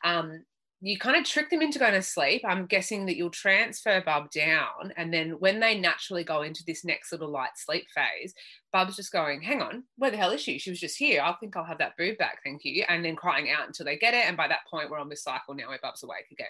um, 0.03 0.43
you 0.79 0.99
kind 0.99 1.17
of 1.17 1.25
trick 1.25 1.49
them 1.49 1.61
into 1.61 1.79
going 1.79 1.93
to 1.93 2.03
sleep. 2.03 2.43
I'm 2.45 2.67
guessing 2.67 3.07
that 3.07 3.17
you'll 3.17 3.31
transfer 3.31 4.01
Bub 4.05 4.29
down. 4.29 4.93
And 4.95 5.11
then 5.11 5.31
when 5.39 5.59
they 5.59 5.79
naturally 5.79 6.23
go 6.23 6.43
into 6.43 6.63
this 6.65 6.85
next 6.85 7.11
little 7.11 7.31
light 7.31 7.55
sleep 7.55 7.87
phase, 7.95 8.33
Bub's 8.71 8.95
just 8.95 9.11
going, 9.11 9.41
hang 9.41 9.61
on, 9.61 9.83
where 9.97 10.11
the 10.11 10.17
hell 10.17 10.29
is 10.31 10.41
she? 10.41 10.59
She 10.59 10.69
was 10.69 10.79
just 10.79 10.97
here. 10.97 11.21
I 11.21 11.33
think 11.39 11.57
I'll 11.57 11.63
have 11.63 11.79
that 11.79 11.97
boob 11.97 12.17
back. 12.19 12.41
Thank 12.43 12.63
you. 12.63 12.83
And 12.87 13.03
then 13.03 13.15
crying 13.15 13.49
out 13.49 13.65
until 13.65 13.85
they 13.85 13.97
get 13.97 14.13
it. 14.13 14.27
And 14.27 14.37
by 14.37 14.47
that 14.49 14.67
point, 14.69 14.91
we're 14.91 14.99
on 14.99 15.09
this 15.09 15.23
cycle 15.23 15.55
now 15.55 15.69
where 15.69 15.79
Bub's 15.81 16.03
awake 16.03 16.27
again. 16.31 16.47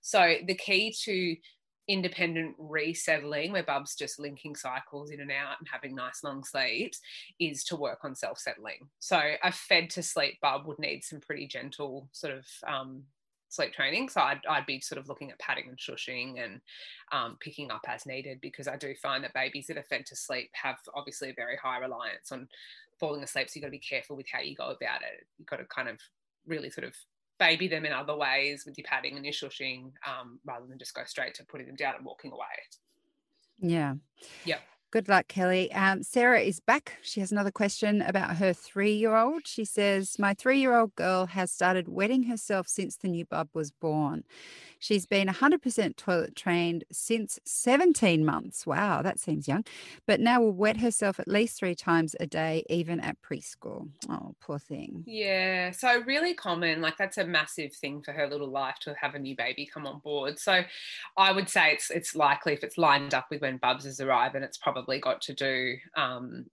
So 0.00 0.36
the 0.44 0.56
key 0.56 0.92
to 1.04 1.36
independent 1.86 2.54
resettling 2.58 3.50
where 3.50 3.62
bub's 3.62 3.94
just 3.94 4.18
linking 4.18 4.54
cycles 4.54 5.10
in 5.10 5.20
and 5.20 5.30
out 5.30 5.56
and 5.58 5.66
having 5.72 5.94
nice 5.94 6.22
long 6.22 6.44
sleeps 6.44 7.00
is 7.40 7.64
to 7.64 7.76
work 7.76 8.00
on 8.04 8.14
self-settling 8.14 8.86
so 8.98 9.18
a 9.42 9.50
fed 9.50 9.88
to 9.88 10.02
sleep 10.02 10.38
bub 10.42 10.66
would 10.66 10.78
need 10.78 11.02
some 11.02 11.18
pretty 11.18 11.46
gentle 11.46 12.06
sort 12.12 12.34
of 12.34 12.44
um, 12.66 13.02
sleep 13.48 13.72
training. 13.72 14.08
So 14.08 14.20
I'd, 14.20 14.40
I'd 14.48 14.66
be 14.66 14.80
sort 14.80 14.98
of 14.98 15.08
looking 15.08 15.30
at 15.30 15.38
padding 15.38 15.68
and 15.68 15.78
shushing 15.78 16.42
and 16.42 16.60
um, 17.12 17.36
picking 17.40 17.70
up 17.70 17.82
as 17.88 18.06
needed 18.06 18.40
because 18.40 18.68
I 18.68 18.76
do 18.76 18.94
find 18.94 19.24
that 19.24 19.34
babies 19.34 19.66
that 19.68 19.78
are 19.78 19.86
fed 19.88 20.06
to 20.06 20.16
sleep 20.16 20.50
have 20.52 20.76
obviously 20.94 21.30
a 21.30 21.34
very 21.34 21.56
high 21.56 21.78
reliance 21.78 22.32
on 22.32 22.48
falling 22.98 23.22
asleep. 23.22 23.48
So 23.48 23.56
you've 23.56 23.62
got 23.62 23.68
to 23.68 23.72
be 23.72 23.78
careful 23.78 24.16
with 24.16 24.26
how 24.30 24.40
you 24.40 24.54
go 24.54 24.70
about 24.70 25.02
it. 25.02 25.26
You've 25.38 25.48
got 25.48 25.56
to 25.56 25.64
kind 25.64 25.88
of 25.88 25.98
really 26.46 26.70
sort 26.70 26.86
of 26.86 26.94
baby 27.38 27.68
them 27.68 27.86
in 27.86 27.92
other 27.92 28.16
ways 28.16 28.64
with 28.66 28.76
your 28.76 28.86
padding 28.86 29.16
and 29.16 29.24
your 29.24 29.32
shushing 29.32 29.92
um, 30.06 30.40
rather 30.44 30.66
than 30.66 30.78
just 30.78 30.94
go 30.94 31.02
straight 31.06 31.34
to 31.34 31.44
putting 31.44 31.66
them 31.66 31.76
down 31.76 31.94
and 31.96 32.04
walking 32.04 32.32
away. 32.32 32.46
Yeah. 33.60 33.94
Yep. 34.44 34.60
Good 34.90 35.06
luck, 35.06 35.28
Kelly. 35.28 35.70
Um, 35.72 36.02
Sarah 36.02 36.40
is 36.40 36.60
back. 36.60 36.96
She 37.02 37.20
has 37.20 37.30
another 37.30 37.50
question 37.50 38.00
about 38.00 38.36
her 38.36 38.54
three 38.54 38.94
year 38.94 39.16
old. 39.16 39.46
She 39.46 39.66
says, 39.66 40.18
My 40.18 40.32
three 40.32 40.60
year 40.60 40.74
old 40.74 40.94
girl 40.94 41.26
has 41.26 41.52
started 41.52 41.88
wetting 41.88 42.22
herself 42.22 42.68
since 42.68 42.96
the 42.96 43.08
new 43.08 43.26
bub 43.26 43.50
was 43.52 43.70
born. 43.70 44.24
She's 44.78 45.06
been 45.06 45.28
100% 45.28 45.96
toilet 45.96 46.36
trained 46.36 46.84
since 46.92 47.38
17 47.44 48.24
months. 48.24 48.66
Wow, 48.66 49.02
that 49.02 49.18
seems 49.18 49.48
young. 49.48 49.64
But 50.06 50.20
now 50.20 50.40
will 50.40 50.52
wet 50.52 50.78
herself 50.78 51.18
at 51.18 51.28
least 51.28 51.58
three 51.58 51.74
times 51.74 52.14
a 52.20 52.26
day, 52.26 52.64
even 52.68 53.00
at 53.00 53.20
preschool. 53.22 53.88
Oh, 54.08 54.34
poor 54.40 54.58
thing. 54.58 55.04
Yeah. 55.06 55.72
So, 55.72 56.02
really 56.02 56.34
common. 56.34 56.80
Like, 56.80 56.96
that's 56.96 57.18
a 57.18 57.26
massive 57.26 57.72
thing 57.72 58.02
for 58.02 58.12
her 58.12 58.28
little 58.28 58.50
life 58.50 58.76
to 58.82 58.94
have 59.00 59.14
a 59.14 59.18
new 59.18 59.36
baby 59.36 59.66
come 59.66 59.86
on 59.86 59.98
board. 59.98 60.38
So, 60.38 60.62
I 61.16 61.32
would 61.32 61.48
say 61.48 61.72
it's, 61.72 61.90
it's 61.90 62.14
likely 62.14 62.52
if 62.52 62.62
it's 62.62 62.78
lined 62.78 63.14
up 63.14 63.26
with 63.30 63.42
when 63.42 63.56
Bubs 63.58 63.84
has 63.84 64.00
arrived, 64.00 64.34
and 64.34 64.44
it's 64.44 64.58
probably 64.58 65.00
got 65.00 65.20
to 65.22 65.34
do 65.34 65.76
um, 65.96 66.46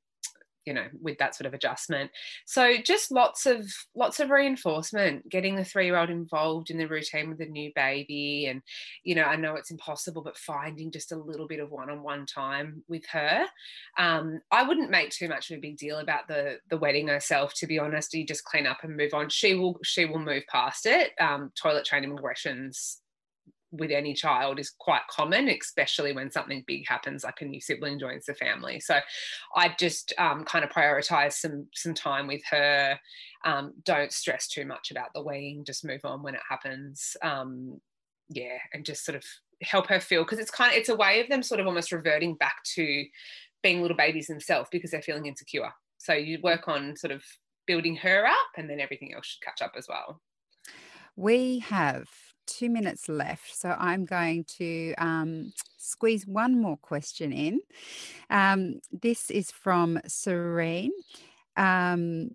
you 0.66 0.74
know 0.74 0.86
with 1.02 1.18
that 1.20 1.36
sort 1.36 1.48
of 1.48 1.54
adjustment. 1.54 2.12
So 2.46 2.78
just 2.78 3.12
lots 3.12 3.46
of 3.46 3.66
lots 3.96 4.20
of 4.20 4.30
reinforcement 4.30 5.28
getting 5.30 5.56
the 5.56 5.64
three 5.64 5.86
year 5.86 5.98
old 5.98 6.10
involved 6.10 6.70
in 6.70 6.78
the 6.78 6.88
routine 6.88 7.30
with 7.30 7.40
the 7.40 7.46
new 7.46 7.72
baby 7.76 8.48
and 8.48 8.62
you 9.04 9.16
know 9.16 9.24
i 9.24 9.36
know 9.36 9.56
it's 9.56 9.72
impossible 9.72 10.22
but 10.22 10.38
finding 10.38 10.92
just 10.92 11.12
a 11.12 11.16
little 11.16 11.48
bit 11.48 11.60
of 11.60 11.72
one-on-one 11.72 12.26
time 12.26 12.84
with 12.88 13.06
her. 13.08 13.46
Um, 13.98 14.40
i 14.52 14.64
wouldn't 14.64 14.90
make 14.90 15.12
too 15.12 15.28
much 15.28 15.52
of 15.52 15.58
a 15.58 15.62
big 15.62 15.78
deal 15.78 16.00
about 16.00 16.28
the 16.28 16.58
the 16.70 16.78
wedding 16.78 17.08
herself 17.08 17.54
to 17.56 17.68
be 17.68 17.80
honest. 17.80 18.14
You 18.14 18.26
just 18.26 18.46
clean 18.46 18.68
up 18.68 18.84
and 18.84 18.96
move 18.96 19.14
on. 19.14 19.30
She 19.30 19.56
will 19.56 19.80
she 19.84 20.06
will 20.06 20.20
move 20.20 20.44
past 20.48 20.86
it. 20.86 21.12
Um, 21.20 21.52
toilet 21.56 21.86
training 21.86 22.12
aggressions 22.12 23.02
with 23.78 23.92
any 23.92 24.14
child 24.14 24.60
is 24.60 24.70
quite 24.70 25.02
common, 25.10 25.50
especially 25.50 26.14
when 26.14 26.32
something 26.32 26.64
big 26.68 26.88
happens, 26.88 27.24
like 27.24 27.42
a 27.42 27.46
new 27.46 27.62
sibling 27.62 28.00
joins 28.00 28.26
the 28.26 28.34
family. 28.34 28.80
So 28.80 29.00
I 29.56 29.76
just 29.80 30.14
um, 30.18 30.44
kind 30.44 30.64
of 30.64 30.72
prioritize 30.72 31.34
some 31.34 31.68
some 31.74 31.94
time 31.94 32.28
with 32.28 32.42
her. 32.50 33.00
Um, 33.46 33.74
don't 33.84 34.12
stress 34.12 34.48
too 34.48 34.66
much 34.66 34.92
about 34.92 35.10
the 35.14 35.24
weaning. 35.24 35.66
Just 35.66 35.86
move 35.86 36.02
on 36.04 36.24
when 36.24 36.36
it 36.36 36.42
happens. 36.50 37.16
Um, 37.22 37.80
yeah, 38.30 38.58
and 38.74 38.86
just 38.86 39.06
sort 39.06 39.16
of 39.16 39.24
help 39.62 39.88
her 39.88 40.00
feel 40.00 40.24
because 40.24 40.40
it's 40.40 40.52
kind 40.52 40.72
of 40.72 40.78
it's 40.78 40.90
a 40.90 40.96
way 40.96 41.22
of 41.22 41.30
them 41.30 41.44
sort 41.44 41.60
of 41.60 41.68
almost 41.68 41.92
reverting 41.92 42.36
back 42.36 42.56
to 42.76 43.06
being 43.64 43.82
little 43.82 43.98
babies 43.98 44.28
themselves 44.28 44.70
because 44.72 44.92
they're 44.92 45.02
feeling 45.02 45.26
insecure. 45.26 45.72
So 45.98 46.14
you 46.14 46.40
work 46.44 46.68
on 46.68 46.96
sort 46.96 47.12
of 47.12 47.24
building 47.66 47.96
her 47.98 48.26
up, 48.26 48.52
and 48.58 48.70
then 48.70 48.80
everything 48.80 49.14
else 49.14 49.26
should 49.26 49.44
catch 49.44 49.62
up 49.62 49.74
as 49.78 49.88
well. 49.88 50.22
We 51.16 51.60
have 51.60 52.08
two 52.46 52.70
minutes 52.70 53.10
left. 53.10 53.56
So 53.56 53.76
I'm 53.78 54.06
going 54.06 54.46
to 54.58 54.94
um, 54.98 55.54
squeeze 55.78 56.26
one 56.26 56.62
more 56.62 56.78
question 56.78 57.32
in. 57.32 57.60
Um, 58.30 58.80
this 58.92 59.30
is 59.30 59.52
from 59.52 60.00
Serene. 60.08 60.92
Um, 61.58 62.32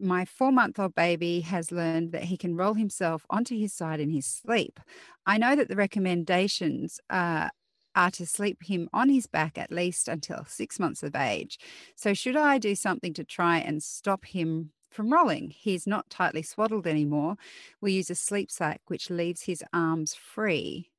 my 0.00 0.24
four 0.24 0.50
month 0.50 0.78
old 0.78 0.94
baby 0.94 1.40
has 1.40 1.70
learned 1.70 2.12
that 2.12 2.24
he 2.24 2.36
can 2.36 2.56
roll 2.56 2.74
himself 2.74 3.24
onto 3.30 3.56
his 3.56 3.72
side 3.72 4.00
in 4.00 4.10
his 4.10 4.26
sleep. 4.26 4.80
I 5.26 5.38
know 5.38 5.54
that 5.54 5.68
the 5.68 5.76
recommendations 5.76 6.98
uh, 7.08 7.48
are 7.94 8.10
to 8.10 8.26
sleep 8.26 8.64
him 8.64 8.88
on 8.92 9.08
his 9.08 9.26
back 9.26 9.56
at 9.58 9.70
least 9.70 10.08
until 10.08 10.44
six 10.46 10.80
months 10.80 11.02
of 11.02 11.14
age. 11.14 11.58
So, 11.94 12.14
should 12.14 12.36
I 12.36 12.58
do 12.58 12.74
something 12.74 13.14
to 13.14 13.24
try 13.24 13.58
and 13.58 13.82
stop 13.82 14.24
him 14.24 14.70
from 14.92 15.12
rolling. 15.12 15.50
He's 15.50 15.86
not 15.86 16.10
tightly 16.10 16.42
swaddled 16.42 16.86
anymore. 16.86 17.36
We 17.80 17.92
use 17.92 18.10
a 18.10 18.14
sleep 18.14 18.50
sack, 18.50 18.80
which 18.86 19.10
leaves 19.10 19.42
his 19.42 19.64
arms 19.72 20.14
free. 20.14 20.90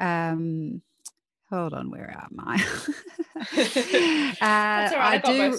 Um, 0.00 0.82
hold 1.50 1.74
on, 1.74 1.90
where 1.90 2.10
am 2.10 2.36
I? 2.38 2.54
uh, 3.36 4.36
I, 4.40 5.20
I 5.22 5.22
do, 5.24 5.58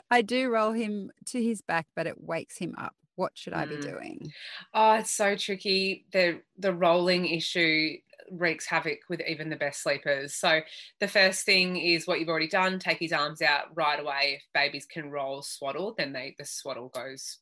I 0.10 0.22
do 0.22 0.50
roll 0.50 0.72
him 0.72 1.10
to 1.26 1.42
his 1.42 1.60
back, 1.60 1.86
but 1.94 2.06
it 2.06 2.20
wakes 2.20 2.58
him 2.58 2.74
up. 2.78 2.94
What 3.16 3.32
should 3.34 3.52
I 3.52 3.66
be 3.66 3.76
mm. 3.76 3.82
doing? 3.82 4.32
Oh, 4.72 4.92
it's 4.94 5.10
so 5.10 5.34
tricky. 5.34 6.06
The 6.12 6.40
the 6.56 6.72
rolling 6.72 7.26
issue 7.26 7.96
wreaks 8.30 8.66
havoc 8.66 8.98
with 9.08 9.20
even 9.26 9.50
the 9.50 9.56
best 9.56 9.82
sleepers. 9.82 10.34
So 10.34 10.60
the 11.00 11.08
first 11.08 11.44
thing 11.44 11.76
is 11.76 12.06
what 12.06 12.20
you've 12.20 12.28
already 12.28 12.48
done: 12.48 12.78
take 12.78 12.98
his 12.98 13.12
arms 13.12 13.42
out 13.42 13.66
right 13.74 14.00
away. 14.00 14.38
If 14.38 14.42
babies 14.54 14.86
can 14.86 15.10
roll 15.10 15.42
swaddle, 15.42 15.94
then 15.96 16.12
they 16.12 16.34
the 16.38 16.44
swaddle 16.44 16.88
goes 16.88 17.38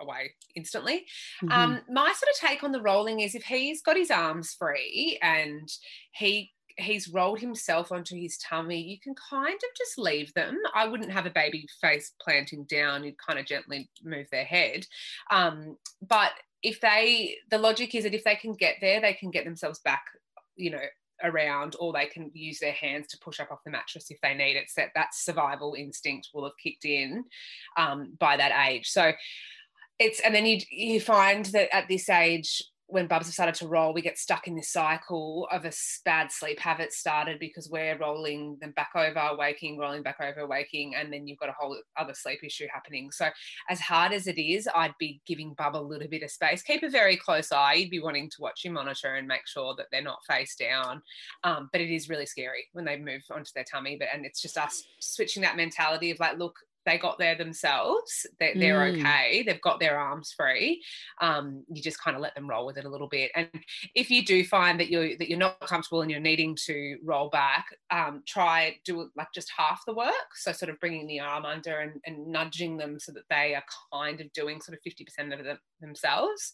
away 0.00 0.32
instantly. 0.54 1.06
Mm-hmm. 1.42 1.52
Um, 1.52 1.80
my 1.90 2.12
sort 2.12 2.30
of 2.30 2.38
take 2.38 2.62
on 2.62 2.72
the 2.72 2.82
rolling 2.82 3.20
is 3.20 3.34
if 3.34 3.44
he's 3.44 3.82
got 3.82 3.96
his 3.96 4.10
arms 4.10 4.54
free 4.58 5.18
and 5.22 5.68
he 6.12 6.52
he's 6.78 7.08
rolled 7.08 7.40
himself 7.40 7.90
onto 7.90 8.16
his 8.16 8.38
tummy, 8.38 8.80
you 8.80 8.98
can 9.00 9.14
kind 9.30 9.54
of 9.54 9.76
just 9.76 9.98
leave 9.98 10.32
them. 10.34 10.58
I 10.74 10.86
wouldn't 10.86 11.12
have 11.12 11.26
a 11.26 11.30
baby 11.30 11.66
face 11.80 12.12
planting 12.20 12.64
down, 12.64 13.04
you'd 13.04 13.18
kind 13.18 13.38
of 13.38 13.46
gently 13.46 13.88
move 14.04 14.28
their 14.30 14.44
head. 14.44 14.86
Um, 15.30 15.76
but 16.06 16.32
if 16.62 16.80
they, 16.80 17.36
the 17.50 17.58
logic 17.58 17.94
is 17.94 18.04
that 18.04 18.14
if 18.14 18.24
they 18.24 18.34
can 18.34 18.52
get 18.52 18.76
there, 18.80 19.00
they 19.00 19.14
can 19.14 19.30
get 19.30 19.44
themselves 19.44 19.78
back, 19.80 20.04
you 20.56 20.70
know, 20.70 20.82
around 21.22 21.76
or 21.80 21.92
they 21.92 22.06
can 22.06 22.30
use 22.34 22.58
their 22.58 22.72
hands 22.72 23.06
to 23.08 23.18
push 23.18 23.40
up 23.40 23.50
off 23.50 23.64
the 23.64 23.70
mattress 23.70 24.10
if 24.10 24.20
they 24.22 24.34
need 24.34 24.56
it. 24.56 24.68
So 24.68 24.82
that 24.94 25.14
survival 25.14 25.74
instinct 25.76 26.28
will 26.34 26.44
have 26.44 26.58
kicked 26.62 26.84
in 26.84 27.24
um, 27.78 28.12
by 28.18 28.36
that 28.36 28.68
age. 28.68 28.88
So 28.88 29.12
it's, 29.98 30.20
and 30.20 30.34
then 30.34 30.44
you, 30.44 30.60
you 30.70 31.00
find 31.00 31.46
that 31.46 31.74
at 31.74 31.88
this 31.88 32.10
age, 32.10 32.62
when 32.88 33.08
bubs 33.08 33.26
have 33.26 33.34
started 33.34 33.54
to 33.56 33.66
roll, 33.66 33.92
we 33.92 34.00
get 34.00 34.16
stuck 34.16 34.46
in 34.46 34.54
this 34.54 34.70
cycle 34.70 35.48
of 35.50 35.64
a 35.64 35.72
bad 36.04 36.30
sleep 36.30 36.60
habit 36.60 36.92
started 36.92 37.38
because 37.40 37.68
we're 37.68 37.98
rolling 37.98 38.56
them 38.60 38.72
back 38.72 38.90
over, 38.94 39.36
waking, 39.36 39.76
rolling 39.76 40.04
back 40.04 40.18
over, 40.20 40.46
waking, 40.46 40.94
and 40.94 41.12
then 41.12 41.26
you've 41.26 41.38
got 41.38 41.48
a 41.48 41.54
whole 41.58 41.76
other 41.96 42.14
sleep 42.14 42.44
issue 42.44 42.66
happening. 42.72 43.10
So, 43.10 43.28
as 43.68 43.80
hard 43.80 44.12
as 44.12 44.28
it 44.28 44.40
is, 44.40 44.68
I'd 44.72 44.94
be 45.00 45.20
giving 45.26 45.54
bub 45.54 45.74
a 45.74 45.78
little 45.78 46.08
bit 46.08 46.22
of 46.22 46.30
space. 46.30 46.62
Keep 46.62 46.84
a 46.84 46.88
very 46.88 47.16
close 47.16 47.50
eye. 47.50 47.74
You'd 47.74 47.90
be 47.90 48.00
wanting 48.00 48.30
to 48.30 48.40
watch 48.40 48.64
your 48.64 48.72
monitor 48.72 49.14
and 49.16 49.26
make 49.26 49.48
sure 49.48 49.74
that 49.76 49.86
they're 49.90 50.02
not 50.02 50.24
face 50.24 50.54
down. 50.54 51.02
Um, 51.42 51.68
but 51.72 51.80
it 51.80 51.92
is 51.92 52.08
really 52.08 52.26
scary 52.26 52.66
when 52.72 52.84
they 52.84 52.96
move 52.96 53.22
onto 53.32 53.50
their 53.54 53.64
tummy. 53.64 53.96
But 53.98 54.08
and 54.14 54.24
it's 54.24 54.40
just 54.40 54.56
us 54.56 54.84
switching 55.00 55.42
that 55.42 55.56
mentality 55.56 56.12
of 56.12 56.20
like, 56.20 56.38
look, 56.38 56.56
they 56.86 56.96
got 56.96 57.18
there 57.18 57.34
themselves. 57.34 58.26
They're, 58.38 58.54
they're 58.54 58.78
mm. 58.78 59.00
okay. 59.00 59.42
They've 59.42 59.60
got 59.60 59.80
their 59.80 59.98
arms 59.98 60.32
free. 60.34 60.82
Um, 61.20 61.64
you 61.70 61.82
just 61.82 62.02
kind 62.02 62.16
of 62.16 62.22
let 62.22 62.34
them 62.34 62.48
roll 62.48 62.64
with 62.64 62.78
it 62.78 62.86
a 62.86 62.88
little 62.88 63.08
bit. 63.08 63.32
And 63.34 63.48
if 63.94 64.10
you 64.10 64.24
do 64.24 64.44
find 64.44 64.80
that 64.80 64.88
you're 64.88 65.18
that 65.18 65.28
you're 65.28 65.38
not 65.38 65.60
comfortable 65.60 66.00
and 66.00 66.10
you're 66.10 66.20
needing 66.20 66.56
to 66.66 66.96
roll 67.04 67.28
back, 67.28 67.66
um, 67.90 68.22
try 68.26 68.76
do 68.84 69.10
like 69.16 69.28
just 69.34 69.50
half 69.56 69.82
the 69.86 69.94
work. 69.94 70.30
So 70.36 70.52
sort 70.52 70.70
of 70.70 70.80
bringing 70.80 71.06
the 71.06 71.20
arm 71.20 71.44
under 71.44 71.80
and, 71.80 72.00
and 72.06 72.28
nudging 72.28 72.76
them 72.76 72.98
so 72.98 73.12
that 73.12 73.28
they 73.28 73.54
are 73.54 73.64
kind 73.92 74.20
of 74.20 74.32
doing 74.32 74.60
sort 74.60 74.78
of 74.78 74.82
fifty 74.82 75.04
percent 75.04 75.32
of 75.32 75.44
them 75.44 75.58
themselves. 75.80 76.52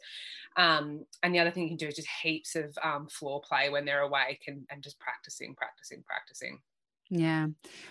Um, 0.57 1.07
and 1.23 1.35
the 1.35 1.39
other 1.39 1.51
thing 1.51 1.63
you 1.63 1.71
can 1.71 1.77
do 1.77 1.87
is 1.87 1.97
just 1.97 2.09
heaps 2.23 2.57
of 2.57 2.77
um, 2.83 3.09
floor 3.09 3.41
play 3.41 3.71
when 3.71 3.85
they're 3.85 4.01
awake 4.01 4.45
and, 4.49 4.67
and 4.71 4.83
just 4.83 4.99
practicing, 4.99 5.55
practicing, 5.55 6.03
practicing. 6.07 6.61
Yeah. 7.15 7.49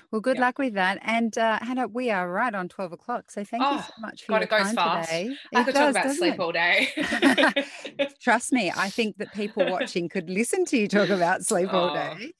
Well, 0.09 0.19
good 0.19 0.39
luck 0.39 0.57
with 0.57 0.73
that. 0.73 0.97
And 1.03 1.37
uh, 1.37 1.59
Hannah, 1.61 1.87
we 1.87 2.09
are 2.09 2.27
right 2.27 2.55
on 2.55 2.67
12 2.67 2.93
o'clock. 2.93 3.29
So 3.29 3.43
thank 3.43 3.61
oh, 3.63 3.75
you 3.75 3.81
so 3.81 3.93
much 3.99 4.23
for 4.23 4.31
God, 4.31 4.37
your 4.37 4.43
it 4.45 4.49
goes 4.49 4.61
time 4.61 4.75
fast. 4.75 5.09
today. 5.09 5.35
I 5.53 5.61
it 5.61 5.65
could 5.65 5.73
does, 5.75 5.93
talk 5.93 6.05
about 6.05 6.15
sleep 6.15 6.33
it? 6.33 6.39
all 6.39 6.51
day. 6.51 8.07
Trust 8.19 8.51
me, 8.51 8.73
I 8.75 8.89
think 8.89 9.17
that 9.17 9.31
people 9.31 9.69
watching 9.69 10.09
could 10.09 10.27
listen 10.27 10.65
to 10.65 10.77
you 10.77 10.87
talk 10.87 11.09
about 11.09 11.45
sleep 11.45 11.69
oh, 11.71 11.77
all 11.77 11.93
day. 11.93 12.33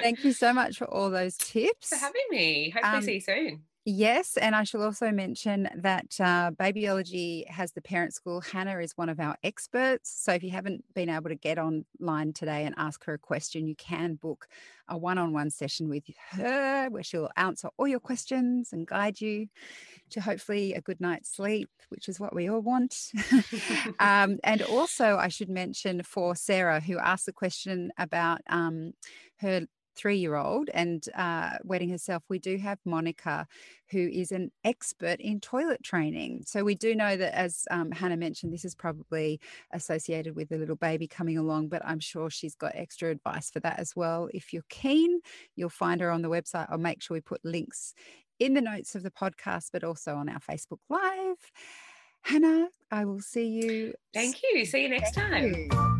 thank 0.00 0.24
you 0.24 0.32
so 0.32 0.52
much 0.52 0.78
for 0.78 0.86
all 0.86 1.10
those 1.10 1.36
tips. 1.36 1.90
For 1.90 1.96
having 1.96 2.22
me. 2.30 2.70
Hopefully 2.70 2.96
um, 2.96 3.02
see 3.02 3.14
you 3.14 3.20
soon. 3.20 3.62
Yes, 3.86 4.36
and 4.36 4.54
I 4.54 4.64
shall 4.64 4.82
also 4.82 5.10
mention 5.10 5.66
that 5.74 6.14
uh, 6.20 6.50
Babyology 6.50 7.48
has 7.48 7.72
the 7.72 7.80
parent 7.80 8.12
school. 8.12 8.42
Hannah 8.42 8.78
is 8.78 8.92
one 8.96 9.08
of 9.08 9.18
our 9.18 9.36
experts. 9.42 10.14
So 10.22 10.32
if 10.32 10.42
you 10.42 10.50
haven't 10.50 10.84
been 10.94 11.08
able 11.08 11.30
to 11.30 11.34
get 11.34 11.58
online 11.58 12.34
today 12.34 12.66
and 12.66 12.74
ask 12.76 13.02
her 13.04 13.14
a 13.14 13.18
question, 13.18 13.66
you 13.66 13.74
can 13.74 14.16
book 14.16 14.48
a 14.86 14.98
one 14.98 15.16
on 15.16 15.32
one 15.32 15.48
session 15.48 15.88
with 15.88 16.04
her 16.32 16.90
where 16.90 17.02
she'll 17.02 17.30
answer 17.38 17.70
all 17.78 17.88
your 17.88 18.00
questions 18.00 18.68
and 18.72 18.86
guide 18.86 19.18
you 19.18 19.46
to 20.10 20.20
hopefully 20.20 20.74
a 20.74 20.82
good 20.82 21.00
night's 21.00 21.34
sleep, 21.34 21.70
which 21.88 22.06
is 22.06 22.20
what 22.20 22.34
we 22.34 22.50
all 22.50 22.60
want. 22.60 23.12
um, 23.98 24.38
and 24.44 24.60
also, 24.60 25.16
I 25.16 25.28
should 25.28 25.48
mention 25.48 26.02
for 26.02 26.36
Sarah, 26.36 26.80
who 26.80 26.98
asked 26.98 27.24
the 27.24 27.32
question 27.32 27.92
about 27.96 28.42
um, 28.50 28.92
her 29.38 29.62
three 29.94 30.16
year 30.16 30.36
old 30.36 30.70
and 30.72 31.04
uh, 31.14 31.50
wetting 31.64 31.90
herself, 31.90 32.22
we 32.28 32.38
do 32.38 32.56
have 32.58 32.78
Monica, 32.84 33.46
who 33.90 34.08
is 34.08 34.32
an 34.32 34.50
expert 34.64 35.20
in 35.20 35.40
toilet 35.40 35.82
training. 35.82 36.42
So 36.46 36.64
we 36.64 36.74
do 36.74 36.94
know 36.94 37.16
that, 37.16 37.34
as 37.34 37.66
um, 37.70 37.90
Hannah 37.90 38.16
mentioned, 38.16 38.52
this 38.52 38.64
is 38.64 38.74
probably 38.74 39.40
associated 39.72 40.36
with 40.36 40.52
a 40.52 40.56
little 40.56 40.76
baby 40.76 41.06
coming 41.06 41.38
along, 41.38 41.68
but 41.68 41.82
I'm 41.84 42.00
sure 42.00 42.30
she's 42.30 42.54
got 42.54 42.72
extra 42.74 43.10
advice 43.10 43.50
for 43.50 43.60
that 43.60 43.78
as 43.78 43.94
well. 43.96 44.28
If 44.32 44.52
you're 44.52 44.62
keen, 44.68 45.20
you'll 45.56 45.68
find 45.68 46.00
her 46.00 46.10
on 46.10 46.22
the 46.22 46.30
website. 46.30 46.66
I'll 46.70 46.78
make 46.78 47.02
sure 47.02 47.14
we 47.14 47.20
put 47.20 47.44
links 47.44 47.94
in 48.38 48.54
the 48.54 48.60
notes 48.60 48.94
of 48.94 49.02
the 49.02 49.10
podcast, 49.10 49.68
but 49.72 49.84
also 49.84 50.16
on 50.16 50.28
our 50.28 50.40
Facebook 50.40 50.78
Live. 50.88 51.50
Hannah, 52.22 52.68
I 52.90 53.04
will 53.04 53.20
see 53.20 53.46
you. 53.48 53.94
Thank 54.12 54.42
you. 54.42 54.64
See 54.64 54.82
you 54.82 54.88
next 54.88 55.14
Thank 55.14 55.30
time. 55.30 55.54
You. 55.54 55.99